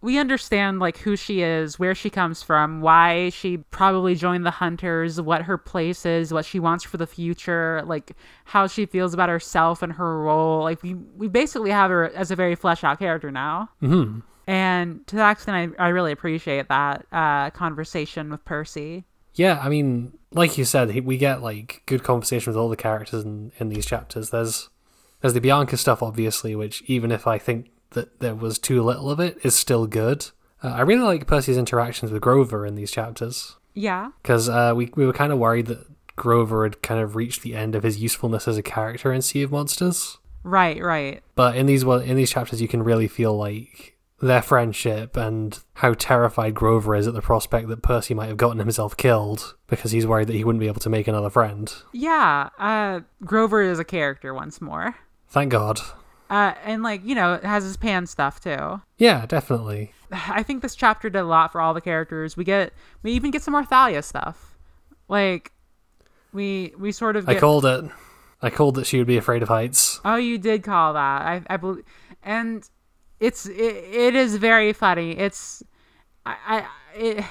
[0.00, 4.50] we understand like who she is, where she comes from, why she probably joined the
[4.50, 8.12] hunters, what her place is, what she wants for the future, like
[8.44, 10.62] how she feels about herself and her role.
[10.62, 13.70] Like we we basically have her as a very fleshed out character now.
[13.80, 19.04] hmm And to that extent I, I really appreciate that uh conversation with Percy.
[19.34, 23.24] Yeah, I mean, like you said, we get like good conversation with all the characters
[23.24, 24.30] in, in these chapters.
[24.30, 24.68] There's
[25.20, 29.10] there's the Bianca stuff, obviously, which even if I think that there was too little
[29.10, 30.26] of it, is still good.
[30.62, 34.10] Uh, I really like Percy's interactions with Grover in these chapters Yeah.
[34.22, 37.54] because uh, we we were kind of worried that Grover had kind of reached the
[37.54, 40.18] end of his usefulness as a character in Sea of Monsters.
[40.42, 41.22] Right, right.
[41.36, 45.94] But in these in these chapters, you can really feel like their friendship and how
[45.94, 50.06] terrified Grover is at the prospect that Percy might have gotten himself killed because he's
[50.06, 51.72] worried that he wouldn't be able to make another friend.
[51.92, 52.48] Yeah.
[52.58, 54.96] Uh Grover is a character once more.
[55.28, 55.80] Thank God.
[56.30, 58.80] Uh and like, you know, it has his pan stuff too.
[58.96, 59.92] Yeah, definitely.
[60.12, 62.36] I think this chapter did a lot for all the characters.
[62.36, 64.56] We get we even get some more Thalia stuff.
[65.08, 65.52] Like
[66.32, 67.84] we we sort of I called it.
[68.42, 70.00] I called that she would be afraid of heights.
[70.04, 71.22] Oh, you did call that.
[71.22, 71.84] I I believe
[72.22, 72.68] and
[73.20, 75.12] it's it, it is very funny.
[75.12, 75.62] It's
[76.26, 77.24] I I it,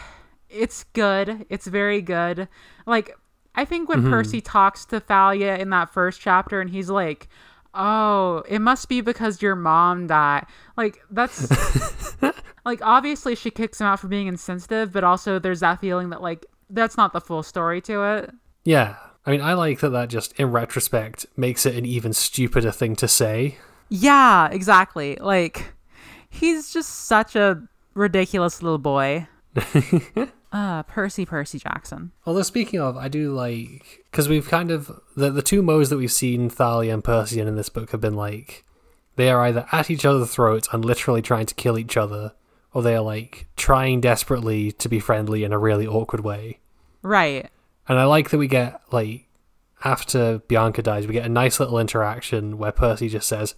[0.49, 1.45] it's good.
[1.49, 2.47] It's very good.
[2.85, 3.17] Like
[3.55, 4.11] I think when mm-hmm.
[4.11, 7.27] Percy talks to Thalia in that first chapter and he's like,
[7.73, 10.45] "Oh, it must be because your mom died."
[10.75, 11.51] Like that's
[12.65, 16.21] like obviously she kicks him out for being insensitive, but also there's that feeling that
[16.21, 18.31] like that's not the full story to it.
[18.63, 18.97] Yeah.
[19.25, 22.95] I mean, I like that that just, in retrospect, makes it an even stupider thing
[22.95, 23.57] to say.
[23.89, 25.17] Yeah, exactly.
[25.19, 25.73] Like
[26.29, 27.63] he's just such a
[27.93, 29.27] ridiculous little boy.
[30.51, 32.11] uh, Percy Percy Jackson.
[32.25, 34.03] Although, speaking of, I do like.
[34.11, 34.91] Because we've kind of.
[35.15, 38.01] The, the two modes that we've seen Thalia and Percy in in this book have
[38.01, 38.63] been like.
[39.15, 42.33] They are either at each other's throats and literally trying to kill each other,
[42.71, 46.59] or they are like trying desperately to be friendly in a really awkward way.
[47.01, 47.49] Right.
[47.87, 49.27] And I like that we get, like,
[49.83, 53.55] after Bianca dies, we get a nice little interaction where Percy just says,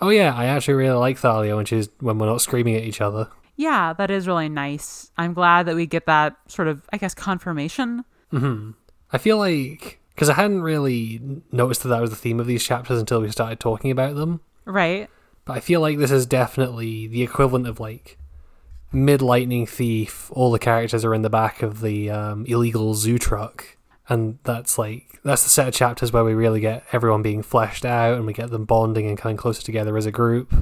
[0.00, 3.00] Oh, yeah, I actually really like Thalia when, she's, when we're not screaming at each
[3.00, 3.28] other.
[3.56, 5.10] Yeah, that is really nice.
[5.18, 8.04] I'm glad that we get that sort of, I guess, confirmation.
[8.30, 8.70] hmm
[9.12, 10.00] I feel like.
[10.14, 11.20] Because I hadn't really
[11.52, 14.40] noticed that that was the theme of these chapters until we started talking about them.
[14.64, 15.08] Right.
[15.44, 18.18] But I feel like this is definitely the equivalent of, like,
[18.92, 20.30] mid lightning thief.
[20.32, 23.76] All the characters are in the back of the um, illegal zoo truck.
[24.08, 27.84] And that's like that's the set of chapters where we really get everyone being fleshed
[27.84, 30.52] out and we get them bonding and coming closer together as a group.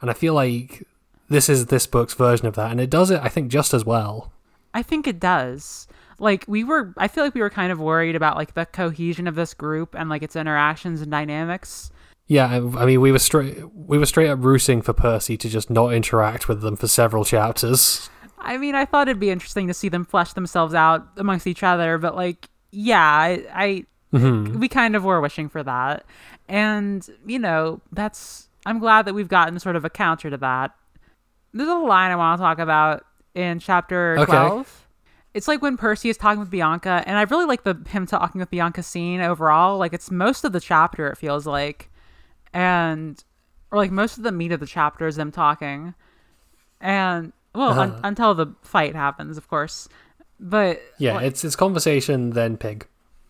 [0.00, 0.84] And I feel like
[1.28, 3.84] this is this book's version of that, and it does it, I think, just as
[3.84, 4.32] well.
[4.74, 5.86] I think it does.
[6.18, 9.26] like we were I feel like we were kind of worried about like the cohesion
[9.26, 11.90] of this group and like its interactions and dynamics.
[12.28, 15.48] Yeah, I, I mean, we were straight we were straight up rooting for Percy to
[15.48, 18.08] just not interact with them for several chapters.
[18.38, 21.62] I mean, I thought it'd be interesting to see them flesh themselves out amongst each
[21.62, 24.56] other, but like, yeah, I, I Mhm.
[24.56, 26.04] we kind of were wishing for that,
[26.48, 30.74] and you know, that's I'm glad that we've gotten sort of a counter to that.
[31.54, 33.04] There's a line I want to talk about
[33.34, 34.26] in chapter Okay.
[34.32, 34.86] twelve.
[35.34, 38.38] It's like when Percy is talking with Bianca, and I really like the him talking
[38.38, 39.78] with Bianca scene overall.
[39.78, 41.90] Like it's most of the chapter, it feels like,
[42.52, 43.22] and
[43.70, 45.94] or like most of the meat of the chapter is them talking,
[46.80, 48.00] and well, Uh-huh.
[48.04, 49.88] until the fight happens, of course.
[50.42, 52.86] But Yeah, like- it's it's conversation then pig.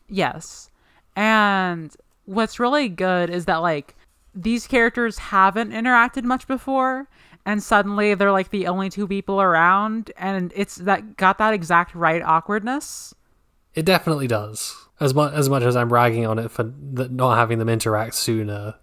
[0.08, 0.70] Yes.
[1.14, 1.94] And
[2.24, 3.94] what's really good is that like
[4.34, 7.06] these characters haven't interacted much before
[7.44, 11.94] and suddenly they're like the only two people around and it's that got that exact
[11.94, 13.14] right awkwardness.
[13.74, 14.74] It definitely does.
[15.00, 18.14] As much as much as I'm ragging on it for th- not having them interact
[18.14, 18.76] sooner,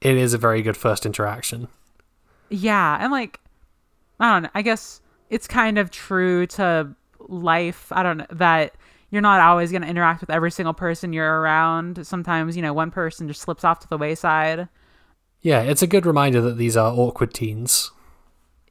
[0.00, 1.66] it is a very good first interaction.
[2.50, 3.40] Yeah, and like
[4.20, 7.90] I don't know, I guess it's kind of true to life.
[7.92, 8.74] I don't know that
[9.10, 12.06] you're not always going to interact with every single person you're around.
[12.06, 14.68] Sometimes, you know, one person just slips off to the wayside.
[15.40, 17.90] Yeah, it's a good reminder that these are awkward teens.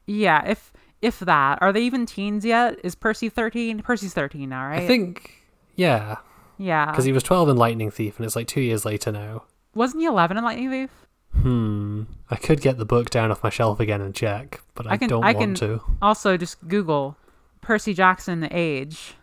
[0.06, 1.60] Yeah, if if that.
[1.62, 2.80] Are they even teens yet?
[2.84, 3.82] Is Percy 13?
[3.82, 4.82] Percy's 13 now, right?
[4.84, 5.44] I think,
[5.76, 6.18] yeah,
[6.58, 6.88] Yeah.
[6.92, 9.44] because he was 12 in Lightning Thief, and it's like two years later now.
[9.76, 10.90] Wasn't he 11 in Lightning Thief?
[11.42, 12.04] Hmm.
[12.32, 14.98] I could get the book down off my shelf again and check, but I, I
[14.98, 15.82] can- don't I want can- to.
[16.02, 17.16] Also, just Google
[17.68, 19.16] Percy Jackson age.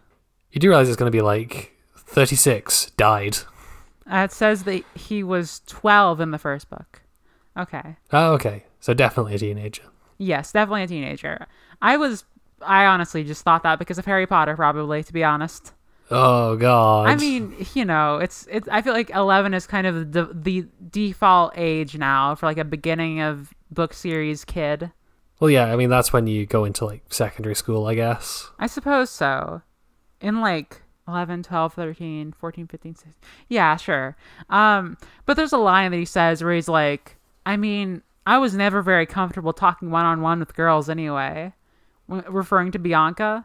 [0.52, 3.38] You do realize it's going to be like 36, died.
[4.07, 7.00] Uh, it says that he was 12 in the first book.
[7.59, 7.96] Okay.
[8.12, 8.64] Oh, okay.
[8.80, 9.85] So definitely a teenager.
[10.18, 11.46] Yes, definitely a teenager.
[11.80, 12.24] I was.
[12.61, 15.72] I honestly just thought that because of Harry Potter, probably, to be honest.
[16.11, 17.09] Oh, God.
[17.09, 18.68] I mean, you know, it's it's.
[18.68, 22.64] I feel like eleven is kind of the the default age now for like a
[22.64, 24.92] beginning of book series kid.
[25.40, 28.51] Well, yeah, I mean, that's when you go into like secondary school, I guess.
[28.59, 29.62] I suppose so.
[30.20, 33.14] In like 11, 12, 13, 14, 15, 16.
[33.49, 34.16] Yeah, sure.
[34.49, 38.55] Um, but there's a line that he says where he's like, I mean, I was
[38.55, 41.53] never very comfortable talking one on one with girls anyway,
[42.09, 43.44] w- referring to Bianca,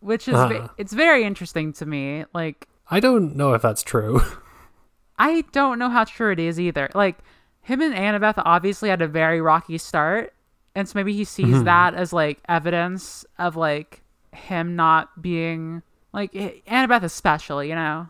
[0.00, 0.68] which is, Uh-huh.
[0.76, 2.24] it's very interesting to me.
[2.34, 4.20] Like, I don't know if that's true.
[5.18, 6.88] I don't know how true it is either.
[6.94, 7.18] Like
[7.60, 10.32] him and Annabeth obviously had a very rocky start,
[10.74, 11.64] and so maybe he sees Mhm.
[11.64, 15.82] that as like evidence of like him not being
[16.12, 18.08] like Annabeth especially, you know.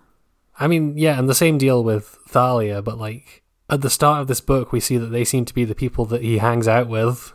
[0.58, 4.26] I mean, yeah, and the same deal with Thalia, but like at the start of
[4.28, 6.88] this book, we see that they seem to be the people that he hangs out
[6.88, 7.32] with.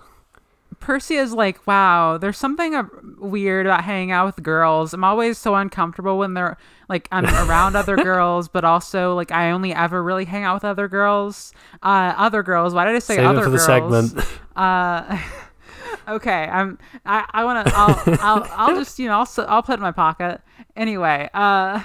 [0.79, 4.93] Percy is like, wow, there's something weird about hanging out with girls.
[4.93, 6.57] I'm always so uncomfortable when they're
[6.89, 10.65] like I'm around other girls, but also like I only ever really hang out with
[10.65, 11.53] other girls.
[11.81, 12.73] Uh, other girls.
[12.73, 14.13] Why did I say Save other it for the segment.
[14.57, 15.21] Uh,
[16.07, 16.45] okay.
[16.45, 16.79] I'm.
[17.05, 17.23] I.
[17.29, 17.73] I want to.
[17.75, 18.17] I'll.
[18.21, 18.47] I'll.
[18.51, 18.97] I'll just.
[18.97, 19.19] You know.
[19.19, 19.45] I'll.
[19.47, 20.41] I'll put it in my pocket.
[20.75, 21.29] Anyway.
[21.31, 21.83] Uh.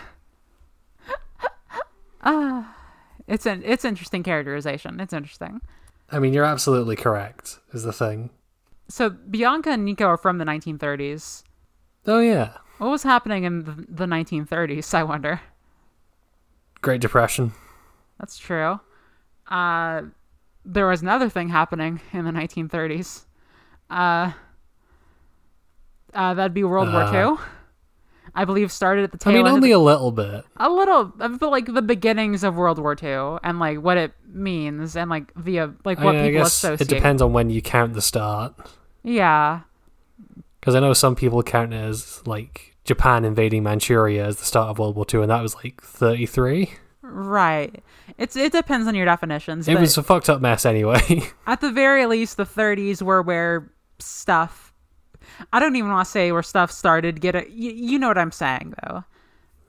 [2.23, 2.65] Uh,
[3.27, 3.63] it's an.
[3.63, 5.01] It's interesting characterization.
[5.01, 5.61] It's interesting.
[6.11, 8.31] I mean, you're absolutely correct, is the thing.
[8.89, 11.45] So Bianca and Nico are from the 1930s.
[12.07, 12.57] Oh, yeah.
[12.79, 14.93] What was happening in the, the 1930s?
[14.95, 15.41] I wonder.
[16.81, 17.53] Great Depression.
[18.19, 18.81] That's true.
[19.49, 20.03] Uh,
[20.65, 23.25] there was another thing happening in the 1930s.
[23.89, 24.33] Uh,
[26.15, 27.37] uh, that'd be World War II.
[28.35, 29.35] I believe started at the tail.
[29.35, 30.45] I mean, only of a little bit.
[30.57, 34.97] a little, but like the beginnings of World War II and like what it means
[34.97, 36.81] and like via uh, like I, what mean, I people guess associate.
[36.81, 38.55] it depends on when you count the start.
[39.03, 39.61] Yeah,
[40.61, 44.71] Because I know some people count it as like Japan invading Manchuria as the start
[44.71, 46.71] of World War II, and that was like 33.
[47.03, 47.83] right.
[48.19, 49.67] It's it depends on your definitions.
[49.69, 51.23] It was a fucked up mess anyway.
[51.47, 54.72] at the very least, the 30s were where stuff.
[55.53, 57.21] I don't even want to say where stuff started.
[57.21, 57.51] Get it?
[57.51, 59.05] You, you know what I'm saying, though.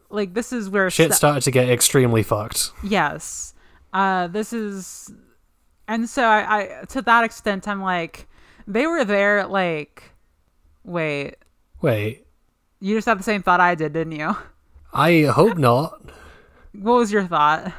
[0.09, 2.71] Like this is where Shit started to get extremely fucked.
[2.83, 3.53] Yes.
[3.93, 5.11] Uh, this is,
[5.87, 8.27] and so I, I to that extent, I'm like,
[8.67, 9.45] they were there.
[9.47, 10.11] Like,
[10.83, 11.35] wait,
[11.81, 12.25] Wait,
[12.79, 14.37] you just had the same thought I did, didn't you?
[14.93, 16.01] I hope not.
[16.71, 17.73] What was your thought?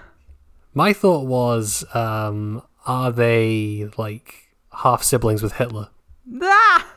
[0.74, 5.88] My thought was, um, are they like half siblings with Hitler?
[6.42, 6.93] Ah!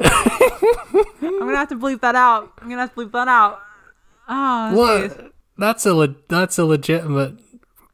[0.00, 2.52] I'm gonna have to bleep that out.
[2.60, 3.60] I'm gonna have to bleep that out.
[4.28, 4.74] Oh.
[4.76, 5.32] What?
[5.56, 7.34] That's a le- that's a legitimate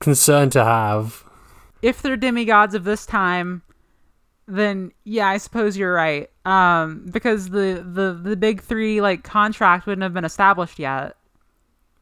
[0.01, 1.25] concern to have.
[1.83, 3.63] if they're demigods of this time,
[4.47, 6.29] then yeah, I suppose you're right.
[6.45, 11.17] Um, because the the the big three like contract wouldn't have been established yet.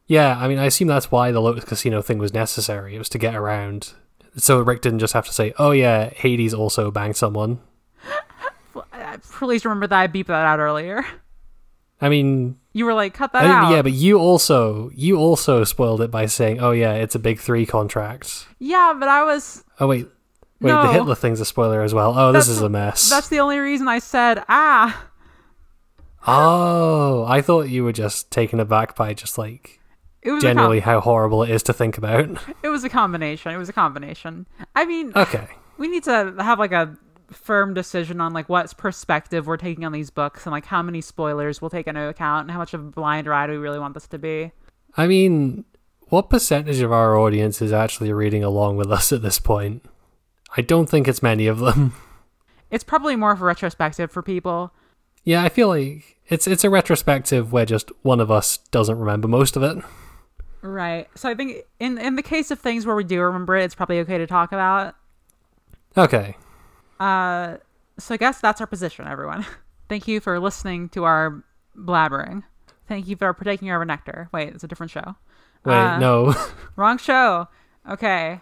[0.07, 2.95] Yeah, I mean, I assume that's why the Lotus Casino thing was necessary.
[2.95, 3.93] It was to get around.
[4.35, 7.59] So Rick didn't just have to say, oh yeah, Hades also banged someone.
[9.21, 11.05] Please remember that I beeped that out earlier.
[12.01, 13.71] I mean, You were like, cut that I out.
[13.71, 17.39] yeah, but you also you also spoiled it by saying, "Oh yeah, it's a big
[17.39, 19.63] three contract." yeah, but I was.
[19.79, 20.07] Oh wait,
[20.59, 20.83] wait, No.
[20.87, 22.17] the Hitler thing's a spoiler as well.
[22.17, 23.09] Oh, this is a mess.
[23.09, 25.05] That's the only reason I said ah.
[26.25, 29.79] Oh, I thought you were just taken aback by just like
[30.21, 32.29] It was a com- generally how horrible it is to think about.
[32.63, 33.51] it was a combination.
[33.53, 34.45] It was a combination.
[34.75, 35.47] I mean, Okay.
[35.77, 36.95] we need to have like a
[37.33, 41.01] firm decision on like what perspective we're taking on these books and like how many
[41.01, 43.93] spoilers we'll take into account and how much of a blind ride we really want
[43.93, 44.51] this to be.
[44.95, 45.65] I mean,
[46.09, 49.83] what percentage of our audience is actually reading along with us at this point?
[50.55, 51.93] I don't think it's many of them.
[52.71, 54.71] It's probably more of a retrospective for people.
[55.23, 59.27] yeah, I feel like it's it's a retrospective where just one of us doesn't remember
[59.27, 59.77] most of it.
[60.63, 61.07] Right.
[61.13, 63.75] So I think in in the case of things where we do remember it, it's
[63.75, 64.95] probably okay to talk about.
[65.95, 66.35] Okay.
[66.99, 67.57] Uh,
[67.99, 69.45] so I guess that's our position, everyone.
[69.89, 71.43] Thank you for listening to our
[71.77, 72.43] blabbering.
[72.87, 74.29] Thank you for partaking of our nectar.
[74.31, 75.15] Wait, it's a different show.
[75.65, 76.33] Wait, Uh, no.
[76.75, 77.47] Wrong show.
[77.89, 78.41] Okay.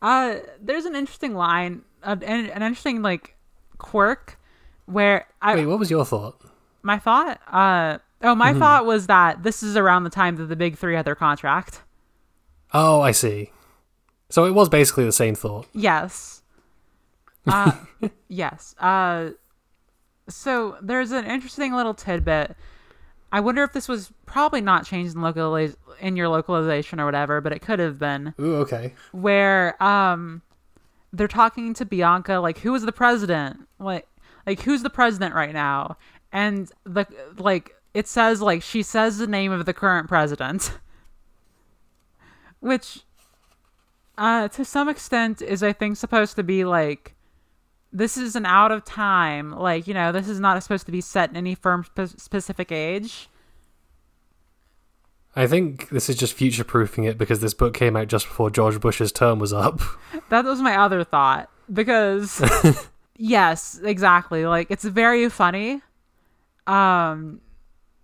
[0.00, 3.36] Uh, there's an interesting line, uh, an, an interesting like
[3.78, 4.38] quirk
[4.86, 6.40] where I Wait, what was your thought?
[6.82, 7.40] my thought.
[7.48, 10.94] Uh, oh, my thought was that this is around the time that the big three
[10.94, 11.82] had their contract.
[12.72, 13.50] Oh, I see.
[14.30, 15.66] So it was basically the same thought.
[15.72, 16.37] Yes.
[17.46, 17.72] Uh,
[18.28, 18.74] yes.
[18.78, 19.30] Uh,
[20.28, 22.56] so there's an interesting little tidbit.
[23.30, 27.40] I wonder if this was probably not changed in localiz- in your localization or whatever,
[27.40, 28.34] but it could have been.
[28.40, 28.94] Ooh, okay.
[29.12, 30.42] Where um,
[31.12, 33.68] they're talking to Bianca like, who is the president?
[33.78, 34.06] Like,
[34.46, 35.98] like who's the president right now?
[36.32, 40.78] And the like, it says like she says the name of the current president,
[42.60, 43.00] which
[44.16, 47.14] uh, to some extent is I think supposed to be like
[47.92, 51.00] this is an out of time like you know this is not supposed to be
[51.00, 53.28] set in any firm spe- specific age.
[55.36, 58.50] I think this is just future proofing it because this book came out just before
[58.50, 59.80] George Bush's term was up.
[60.30, 62.42] that was my other thought because
[63.16, 64.46] yes exactly.
[64.46, 65.80] Like it's very funny.
[66.66, 67.40] Um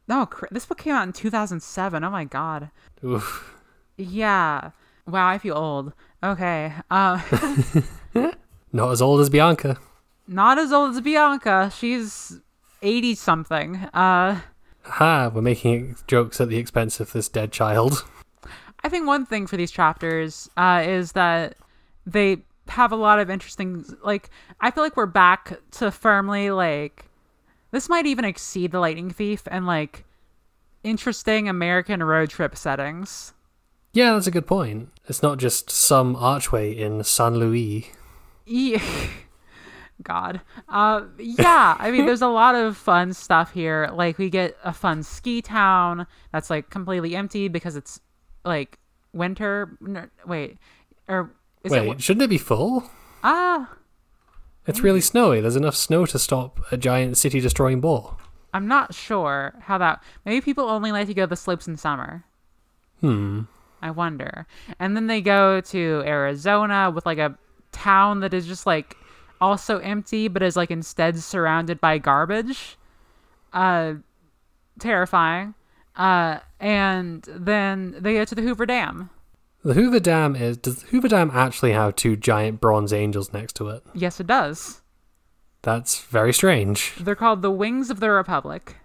[0.09, 2.71] no cr- this book came out in 2007 oh my god.
[3.05, 3.55] Oof.
[3.97, 4.71] yeah.
[5.07, 5.93] Wow i feel old.
[6.23, 6.73] Okay.
[6.91, 7.21] Uh
[8.75, 9.79] Not as old as Bianca.
[10.29, 12.41] not as old as bianca she's
[12.83, 14.41] 80 something uh
[14.87, 18.05] Ha, we're making jokes at the expense of this dead child.
[18.83, 21.57] I think one thing for these chapters uh, is that
[22.05, 23.83] they have a lot of interesting.
[24.03, 24.29] Like,
[24.61, 27.07] I feel like we're back to firmly like
[27.71, 30.05] this might even exceed the Lightning Thief and like
[30.83, 33.33] interesting American road trip settings.
[33.95, 34.91] Yeah, that's a good point.
[35.07, 37.35] It's not just some archway in St.
[37.35, 37.91] Louis.
[38.47, 38.83] Yeah.
[40.03, 40.41] God.
[40.69, 43.89] Uh, yeah, I mean, there's a lot of fun stuff here.
[43.93, 48.01] Like, we get a fun ski town that's like completely empty because it's
[48.45, 48.79] like
[49.13, 49.79] winter.
[50.27, 50.59] Wait,
[51.09, 51.31] or
[51.63, 52.03] is Wait, it?
[52.03, 52.85] shouldn't it be full?
[53.23, 53.71] Ah,
[54.67, 55.41] It's really snowy.
[55.41, 58.19] There's enough snow to stop a giant city destroying ball.
[58.53, 60.03] I'm not sure how that.
[60.27, 62.25] Maybe people only like to go to the slopes in summer.
[63.01, 63.43] Hmm.
[63.81, 64.47] I wonder.
[64.79, 67.39] And then they go to Arizona with like a
[67.75, 68.97] town that is just like
[69.41, 72.79] also empty, but is like instead surrounded by garbage.
[73.53, 73.95] Uh,
[74.79, 75.55] terrifying.
[75.97, 79.11] Uh, and then they go to the Hoover Dam.
[79.63, 80.57] The Hoover Dam is.
[80.57, 83.83] Does the Hoover Dam actually have two giant bronze angels next to it?
[83.95, 84.83] Yes, it does.
[85.63, 86.95] That's very strange.
[87.01, 88.77] They're called the Wings of the Republic.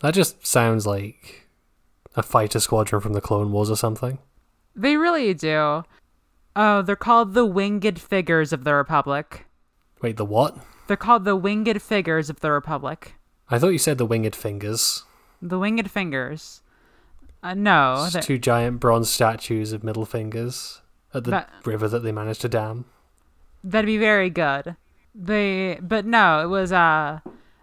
[0.00, 1.48] That just sounds like
[2.16, 4.18] a fighter squadron from the Clone Wars or something.
[4.74, 5.84] They really do.
[6.54, 9.46] Oh, they're called the Winged Figures of the Republic.
[10.00, 10.56] Wait, the what?
[10.86, 13.14] They're called the Winged Figures of the Republic.
[13.48, 15.04] I thought you said the winged fingers.
[15.40, 16.62] The Winged Fingers.
[17.42, 20.80] Uh, no, It's they're- two giant bronze statues of middle fingers
[21.12, 22.84] at the That- river that they managed to dam.
[23.64, 24.76] that'd be very good.
[25.14, 27.20] They, but no, it was uh,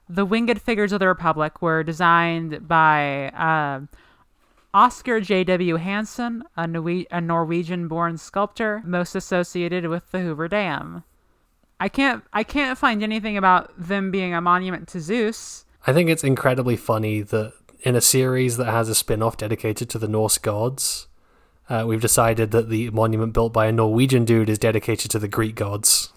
[0.08, 3.82] the Winged Figures of the Republic were designed by uh,
[4.74, 5.78] Oscar J.W.
[5.78, 11.04] Hansen, a, Norwe- a Norwegian-born sculptor, most associated with the Hoover Dam.
[11.80, 15.66] I can't, I can't find anything about them being a monument to Zeus.
[15.88, 19.90] I think it's incredibly funny that in a series that has a spin off dedicated
[19.90, 21.08] to the Norse gods,
[21.70, 25.28] uh, we've decided that the monument built by a Norwegian dude is dedicated to the
[25.28, 26.12] Greek gods.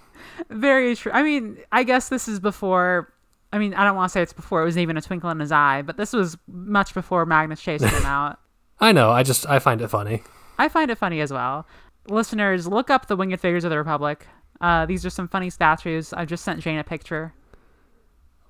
[0.51, 1.13] Very true.
[1.13, 3.12] I mean, I guess this is before.
[3.53, 5.39] I mean, I don't want to say it's before it was even a twinkle in
[5.41, 8.39] his eye, but this was much before Magnus Chase came out.
[8.81, 9.11] I know.
[9.11, 10.23] I just I find it funny.
[10.59, 11.67] I find it funny as well.
[12.09, 14.27] Listeners, look up the winged figures of the Republic.
[14.61, 16.13] Uh, these are some funny statues.
[16.13, 17.35] I've just sent Jane a picture.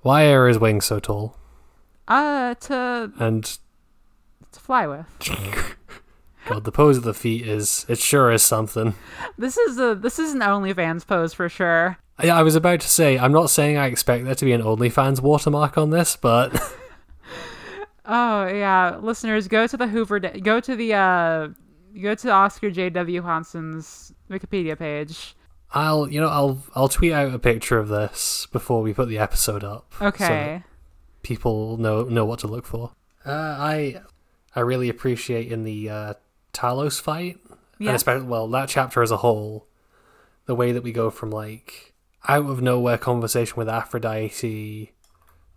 [0.01, 1.37] Why are his wings so tall?
[2.07, 3.43] Uh, to And
[4.51, 5.05] to fly with.
[6.45, 8.95] God, the pose of the feet is it sure is something.
[9.37, 11.97] This is a this is an OnlyFans pose for sure.
[12.19, 14.61] I, I was about to say I'm not saying I expect there to be an
[14.61, 16.53] OnlyFans watermark on this, but
[18.05, 20.19] Oh yeah, listeners, go to the Hoover.
[20.19, 21.47] Da- go to the uh,
[22.01, 22.89] go to Oscar J.
[22.89, 23.21] W.
[23.21, 25.35] Hansen's Wikipedia page.
[25.71, 29.17] I'll you know I'll I'll tweet out a picture of this before we put the
[29.19, 29.93] episode up.
[29.97, 30.63] so Okay.
[31.23, 32.91] people know know what to look for.
[33.25, 34.01] Uh, I
[34.53, 36.13] I really appreciate in the uh,
[36.51, 37.39] Talos fight,
[37.79, 37.89] Yeah.
[37.91, 39.65] and especially well that chapter as a whole,
[40.45, 41.92] the way that we go from like
[42.27, 44.93] out of nowhere conversation with Aphrodite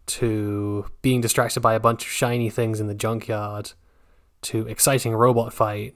[0.06, 3.72] to being distracted by a bunch of shiny things in the junkyard
[4.42, 5.94] to exciting robot fight.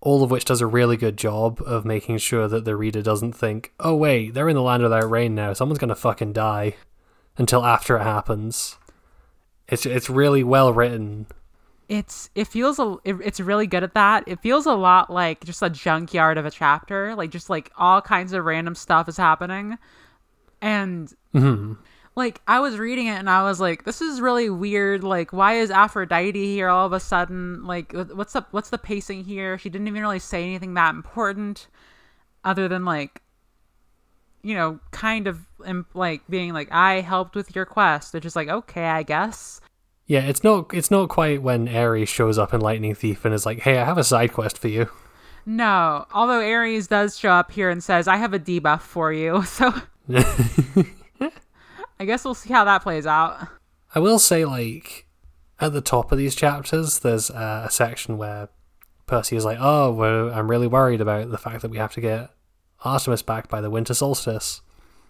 [0.00, 3.32] All of which does a really good job of making sure that the reader doesn't
[3.32, 6.74] think, oh wait, they're in the land without rain now, someone's gonna fucking die
[7.38, 8.76] until after it happens.
[9.66, 11.26] It's it's really well written.
[11.88, 14.24] It's it feels a it, it's really good at that.
[14.26, 17.14] It feels a lot like just a junkyard of a chapter.
[17.14, 19.76] Like just like all kinds of random stuff is happening,
[20.62, 21.76] and Mhm.
[22.16, 25.04] like I was reading it and I was like, this is really weird.
[25.04, 27.64] Like, why is Aphrodite here all of a sudden?
[27.64, 28.48] Like, what's up?
[28.52, 29.58] What's the pacing here?
[29.58, 31.66] She didn't even really say anything that important,
[32.44, 33.20] other than like,
[34.42, 35.40] you know, kind of
[35.94, 38.14] like being like, I helped with your quest.
[38.14, 39.60] It's just like, okay, I guess.
[40.06, 43.46] Yeah, it's not it's not quite when Ares shows up in Lightning Thief and is
[43.46, 44.90] like, "Hey, I have a side quest for you."
[45.46, 49.44] No, although Ares does show up here and says, I have a debuff for you.
[49.54, 49.72] So
[52.00, 53.46] I guess we'll see how that plays out.
[53.94, 55.06] I will say, like,
[55.60, 58.48] at the top of these chapters, there's uh, a section where
[59.06, 62.00] Percy is like, "Oh, well, I'm really worried about the fact that we have to
[62.00, 62.30] get
[62.84, 64.60] Artemis back by the winter solstice."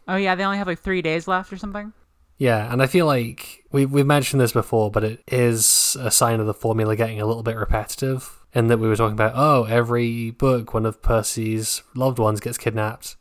[0.06, 1.92] Oh, yeah, they only have like three days left or something.
[2.36, 6.40] Yeah, and I feel like we we've mentioned this before, but it is a sign
[6.40, 8.40] of the formula getting a little bit repetitive.
[8.52, 12.56] In that we were talking about, oh, every book, one of Percy's loved ones gets
[12.56, 13.16] kidnapped,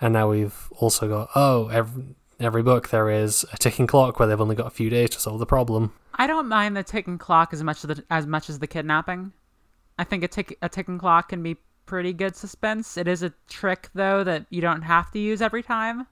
[0.00, 4.28] and now we've also got, oh, every every book there is a ticking clock where
[4.28, 5.92] they've only got a few days to solve the problem.
[6.14, 9.32] I don't mind the ticking clock as much as the, as much as the kidnapping.
[9.98, 12.96] I think a tick a ticking clock can be pretty good suspense.
[12.96, 16.06] It is a trick though that you don't have to use every time.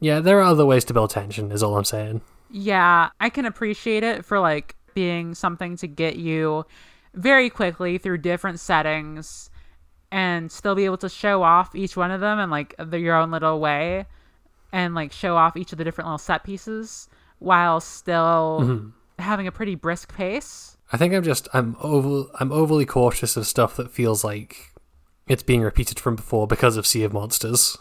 [0.00, 2.20] Yeah, there are other ways to build tension, is all I'm saying.
[2.50, 6.64] Yeah, I can appreciate it for like being something to get you
[7.14, 9.50] very quickly through different settings
[10.12, 13.16] and still be able to show off each one of them in like the, your
[13.16, 14.06] own little way
[14.72, 18.88] and like show off each of the different little set pieces while still mm-hmm.
[19.18, 20.76] having a pretty brisk pace.
[20.92, 24.72] I think I'm just I'm over I'm overly cautious of stuff that feels like
[25.26, 27.76] it's being repeated from before because of Sea of Monsters.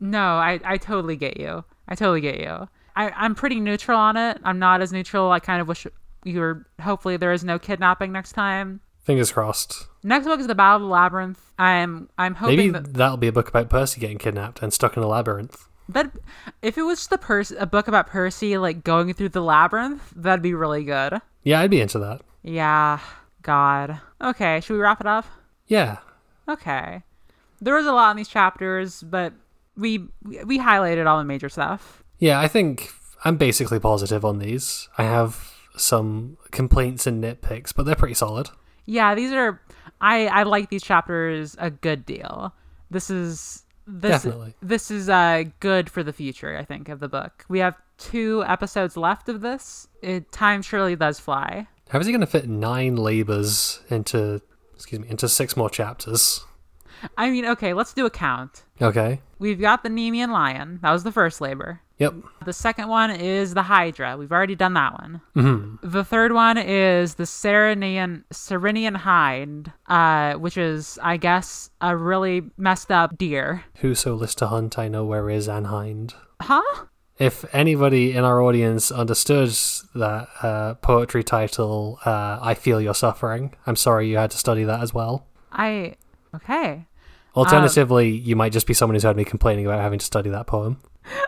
[0.00, 1.64] No, I, I totally get you.
[1.88, 2.68] I totally get you.
[2.96, 4.38] I, I'm pretty neutral on it.
[4.44, 5.30] I'm not as neutral.
[5.30, 5.86] I kind of wish
[6.24, 6.66] you were.
[6.80, 8.80] Hopefully, there is no kidnapping next time.
[9.02, 9.86] Fingers crossed.
[10.02, 11.40] Next book is the Battle of the Labyrinth.
[11.58, 14.96] I'm I'm hoping Maybe that, that'll be a book about Percy getting kidnapped and stuck
[14.96, 15.68] in a labyrinth.
[15.88, 16.12] that
[16.60, 20.12] if it was just a pers- a book about Percy like going through the labyrinth,
[20.14, 21.20] that'd be really good.
[21.42, 22.20] Yeah, I'd be into that.
[22.42, 23.00] Yeah.
[23.42, 24.00] God.
[24.20, 24.60] Okay.
[24.60, 25.24] Should we wrap it up?
[25.66, 25.98] Yeah.
[26.48, 27.02] Okay.
[27.60, 29.32] There was a lot in these chapters, but
[29.78, 32.02] we we highlighted all the major stuff.
[32.18, 32.90] Yeah, I think
[33.24, 34.88] I'm basically positive on these.
[34.98, 38.50] I have some complaints and nitpicks, but they're pretty solid.
[38.84, 39.60] Yeah, these are
[40.00, 42.52] I I like these chapters a good deal.
[42.90, 44.54] This is this Definitely.
[44.60, 47.44] this is uh good for the future, I think, of the book.
[47.48, 49.88] We have two episodes left of this.
[50.02, 51.66] It time surely does fly.
[51.88, 54.42] How is he going to fit nine labors into,
[54.74, 56.44] excuse me, into six more chapters?
[57.16, 58.64] I mean, okay, let's do a count.
[58.82, 59.20] Okay.
[59.38, 60.80] We've got the Nemean lion.
[60.82, 61.80] That was the first labor.
[61.98, 62.14] Yep.
[62.44, 64.16] The second one is the Hydra.
[64.16, 65.20] We've already done that one.
[65.34, 71.96] hmm The third one is the Ceryneian Ceryneian Hind, uh, which is, I guess, a
[71.96, 73.64] really messed up deer.
[73.78, 76.14] Whoso list to hunt, I know where is an hind.
[76.40, 76.84] Huh?
[77.18, 79.50] If anybody in our audience understood
[79.96, 83.56] that uh, poetry title, uh, I feel your suffering.
[83.66, 85.26] I'm sorry you had to study that as well.
[85.50, 85.96] I
[86.32, 86.86] okay.
[87.36, 90.46] Alternatively, you might just be someone who's heard me complaining about having to study that
[90.46, 90.78] poem.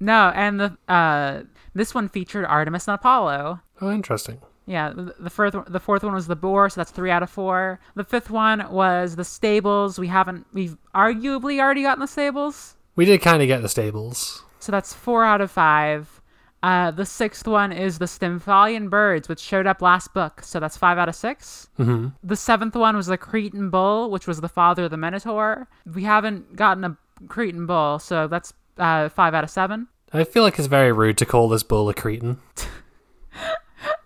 [0.00, 1.42] No, and the uh
[1.74, 3.60] this one featured Artemis and Apollo.
[3.80, 4.40] Oh, interesting.
[4.66, 7.30] Yeah, the, the fourth the fourth one was the boar, so that's three out of
[7.30, 7.80] four.
[7.94, 9.98] The fifth one was the stables.
[9.98, 12.76] We haven't we've arguably already gotten the stables.
[12.96, 14.42] We did kind of get the stables.
[14.58, 16.17] So that's four out of five.
[16.62, 20.42] Uh, the sixth one is the Stymphalian birds, which showed up last book.
[20.42, 24.26] So that's five out of 6 hmm The seventh one was the Cretan bull, which
[24.26, 25.68] was the father of the Minotaur.
[25.94, 26.96] We haven't gotten a
[27.28, 29.86] Cretan bull, so that's uh, five out of seven.
[30.12, 32.38] I feel like it's very rude to call this bull a Cretan.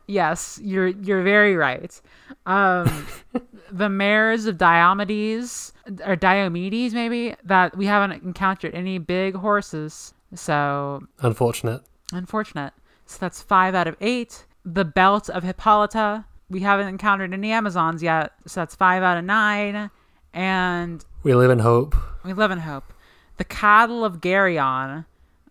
[0.09, 1.99] Yes, you're you're very right.
[2.45, 3.07] Um,
[3.71, 5.73] the mares of Diomedes
[6.05, 10.13] or Diomedes, maybe that we haven't encountered any big horses.
[10.35, 11.83] So Unfortunate.
[12.19, 12.73] Unfortunate.
[13.07, 14.47] So that's five out of eight.
[14.65, 16.25] The belt of Hippolyta.
[16.49, 18.33] We haven't encountered any Amazons yet.
[18.47, 19.91] So that's five out of nine.
[20.33, 21.95] And We live in hope.
[22.25, 22.93] we live in hope.
[23.39, 25.05] The cattle of Geryon,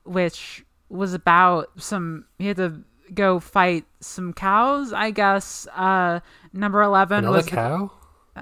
[0.03, 2.82] which was about some, he had to
[3.14, 5.68] go fight some cows, I guess.
[5.76, 6.20] Uh,
[6.53, 7.91] number 11 Another was, the- cow?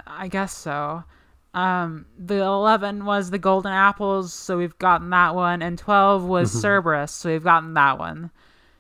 [0.06, 1.04] I guess so.
[1.54, 5.62] Um, the 11 was the golden apples, so we've gotten that one.
[5.62, 6.60] And 12 was Mm-hmm.
[6.60, 8.32] Cerberus, so we've gotten that one.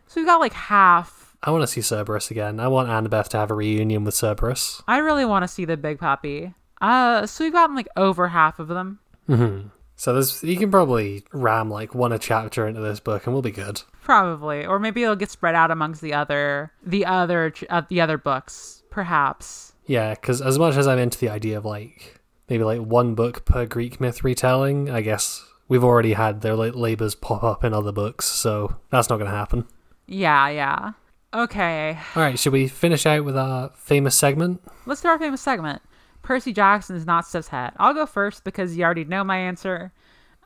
[0.08, 1.36] So we've got like half.
[1.42, 2.60] I want to see Cerberus again.
[2.60, 4.82] I want Annabeth to have a reunion with Cerberus.
[4.88, 6.54] I really want to see the big puppy.
[6.82, 9.00] Uh, so we've gotten like over half of them.
[9.28, 9.60] hmm
[9.96, 13.42] So there's you can probably ram like one a chapter into this book and we'll
[13.42, 13.82] be good.
[14.04, 18.18] Probably, or maybe it'll get spread out amongst the other the other uh, the other
[18.18, 19.74] books, perhaps.
[19.86, 22.19] Yeah, because as much as I'm into the idea of like
[22.50, 26.76] maybe like one book per Greek myth retelling, I guess we've already had their like
[26.76, 29.66] labors pop up in other books, so that's not going to happen.
[30.08, 30.91] Yeah, yeah.
[31.32, 34.62] Okay, All right, should we finish out with our famous segment?
[34.88, 35.80] let's do our famous segment.
[36.24, 37.76] Percy Jackson is not Stiff's hat.
[37.78, 39.93] I'll go first because you already know my answer.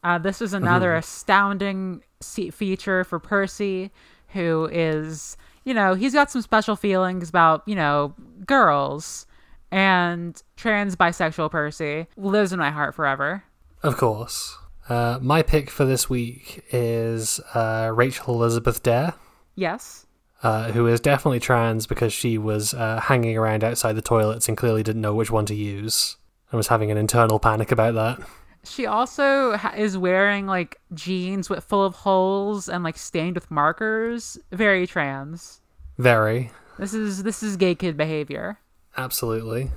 [0.04, 3.92] Uh, this is another astounding feature for Percy,
[4.30, 8.14] who is, you know, he's got some special feelings about, you know,
[8.46, 9.26] girls.
[9.74, 13.44] And trans bisexual Percy lives in my heart forever.
[13.82, 14.56] Of course.
[14.88, 19.16] Uh, my pick for this week is uh, Rachel Elizabeth Dare.
[19.56, 20.06] Yes.
[20.44, 24.58] uh, who is definitely trans because she was uh, hanging around outside the toilets and
[24.58, 26.18] clearly didn't know which one to use
[26.52, 28.20] and was having an internal panic about that.
[28.66, 33.50] She also ha- is wearing like jeans with full of holes and like stained with
[33.50, 34.38] markers.
[34.52, 35.62] Very trans.
[35.98, 36.52] Very.
[36.78, 38.60] This is this is gay kid behavior.
[38.98, 39.72] Absolutely.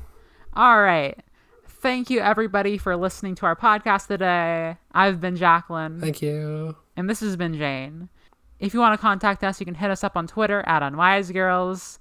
[0.55, 1.19] All right.
[1.69, 4.77] Thank you everybody for listening to our podcast today.
[4.93, 6.75] I've been Jacqueline Thank you.
[6.97, 8.09] and this has been Jane.
[8.59, 11.99] If you want to contact us, you can hit us up on Twitter at unwisegirls.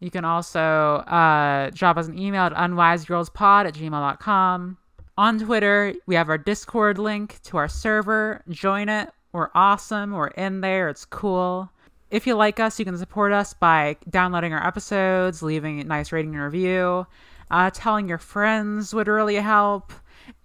[0.00, 4.76] You can also uh, drop us an email at unwisegirlspod at gmail.com.
[5.16, 8.42] On Twitter, we have our Discord link to our server.
[8.50, 9.10] Join it.
[9.32, 10.12] We're awesome.
[10.12, 10.88] We're in there.
[10.88, 11.70] It's cool.
[12.14, 16.12] If you like us, you can support us by downloading our episodes, leaving a nice
[16.12, 17.08] rating and review,
[17.50, 19.92] uh, telling your friends would really help,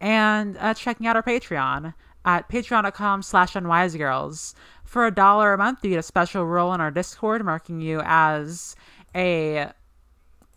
[0.01, 1.93] and uh, checking out our Patreon
[2.26, 4.55] at patreon.com slash unwisegirls.
[4.84, 8.01] For a dollar a month, you get a special role in our Discord marking you
[8.03, 8.76] as
[9.13, 9.70] a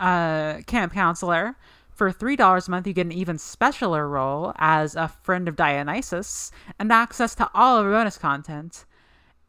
[0.00, 1.56] uh, camp counselor.
[1.90, 6.50] For $3 a month, you get an even specialer role as a friend of Dionysus
[6.78, 8.86] and access to all of our bonus content.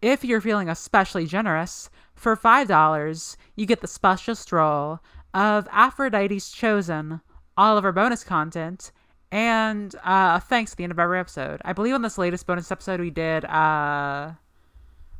[0.03, 4.99] If you're feeling especially generous, for $5, you get the special role
[5.33, 7.21] of Aphrodite's Chosen,
[7.55, 8.91] all of our bonus content,
[9.31, 11.61] and uh, thanks at the end of every episode.
[11.63, 14.33] I believe on this latest bonus episode we did, uh,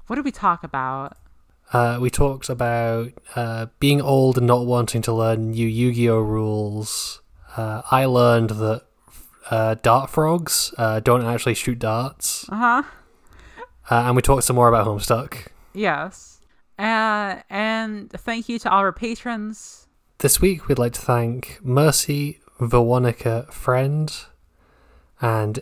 [0.08, 1.16] what did we talk about?
[1.72, 6.10] Uh, we talked about uh, being old and not wanting to learn new Yu Gi
[6.10, 7.22] Oh rules.
[7.56, 8.84] Uh, I learned that
[9.50, 12.50] uh, dart frogs uh, don't actually shoot darts.
[12.50, 12.84] Uh huh.
[13.90, 15.48] Uh, and we talked some more about Homestuck.
[15.74, 16.40] Yes.
[16.80, 19.88] Uh, and thank you to all our patrons.
[20.20, 24.14] This week, we'd like to thank Mercy, Veronica, Friend,
[25.22, 25.60] and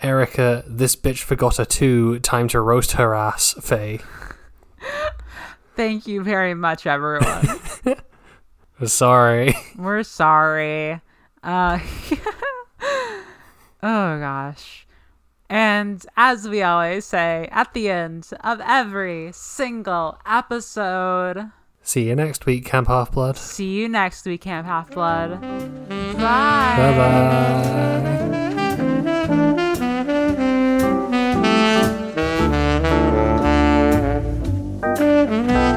[0.00, 4.00] Erica, This Bitch Forgot a 2, Time to Roast Her Ass, Faye.
[5.76, 7.46] Thank you very much, everyone.
[8.84, 9.54] Sorry.
[9.76, 11.00] We're sorry.
[11.42, 11.78] Uh,
[13.82, 14.85] oh gosh.
[15.48, 21.50] And as we always say at the end of every single episode,
[21.82, 23.36] see you next week, Camp Half Blood.
[23.36, 25.40] See you next week, Camp Half Blood.
[25.40, 26.76] Bye.
[26.76, 26.96] Bye
[34.96, 35.76] bye.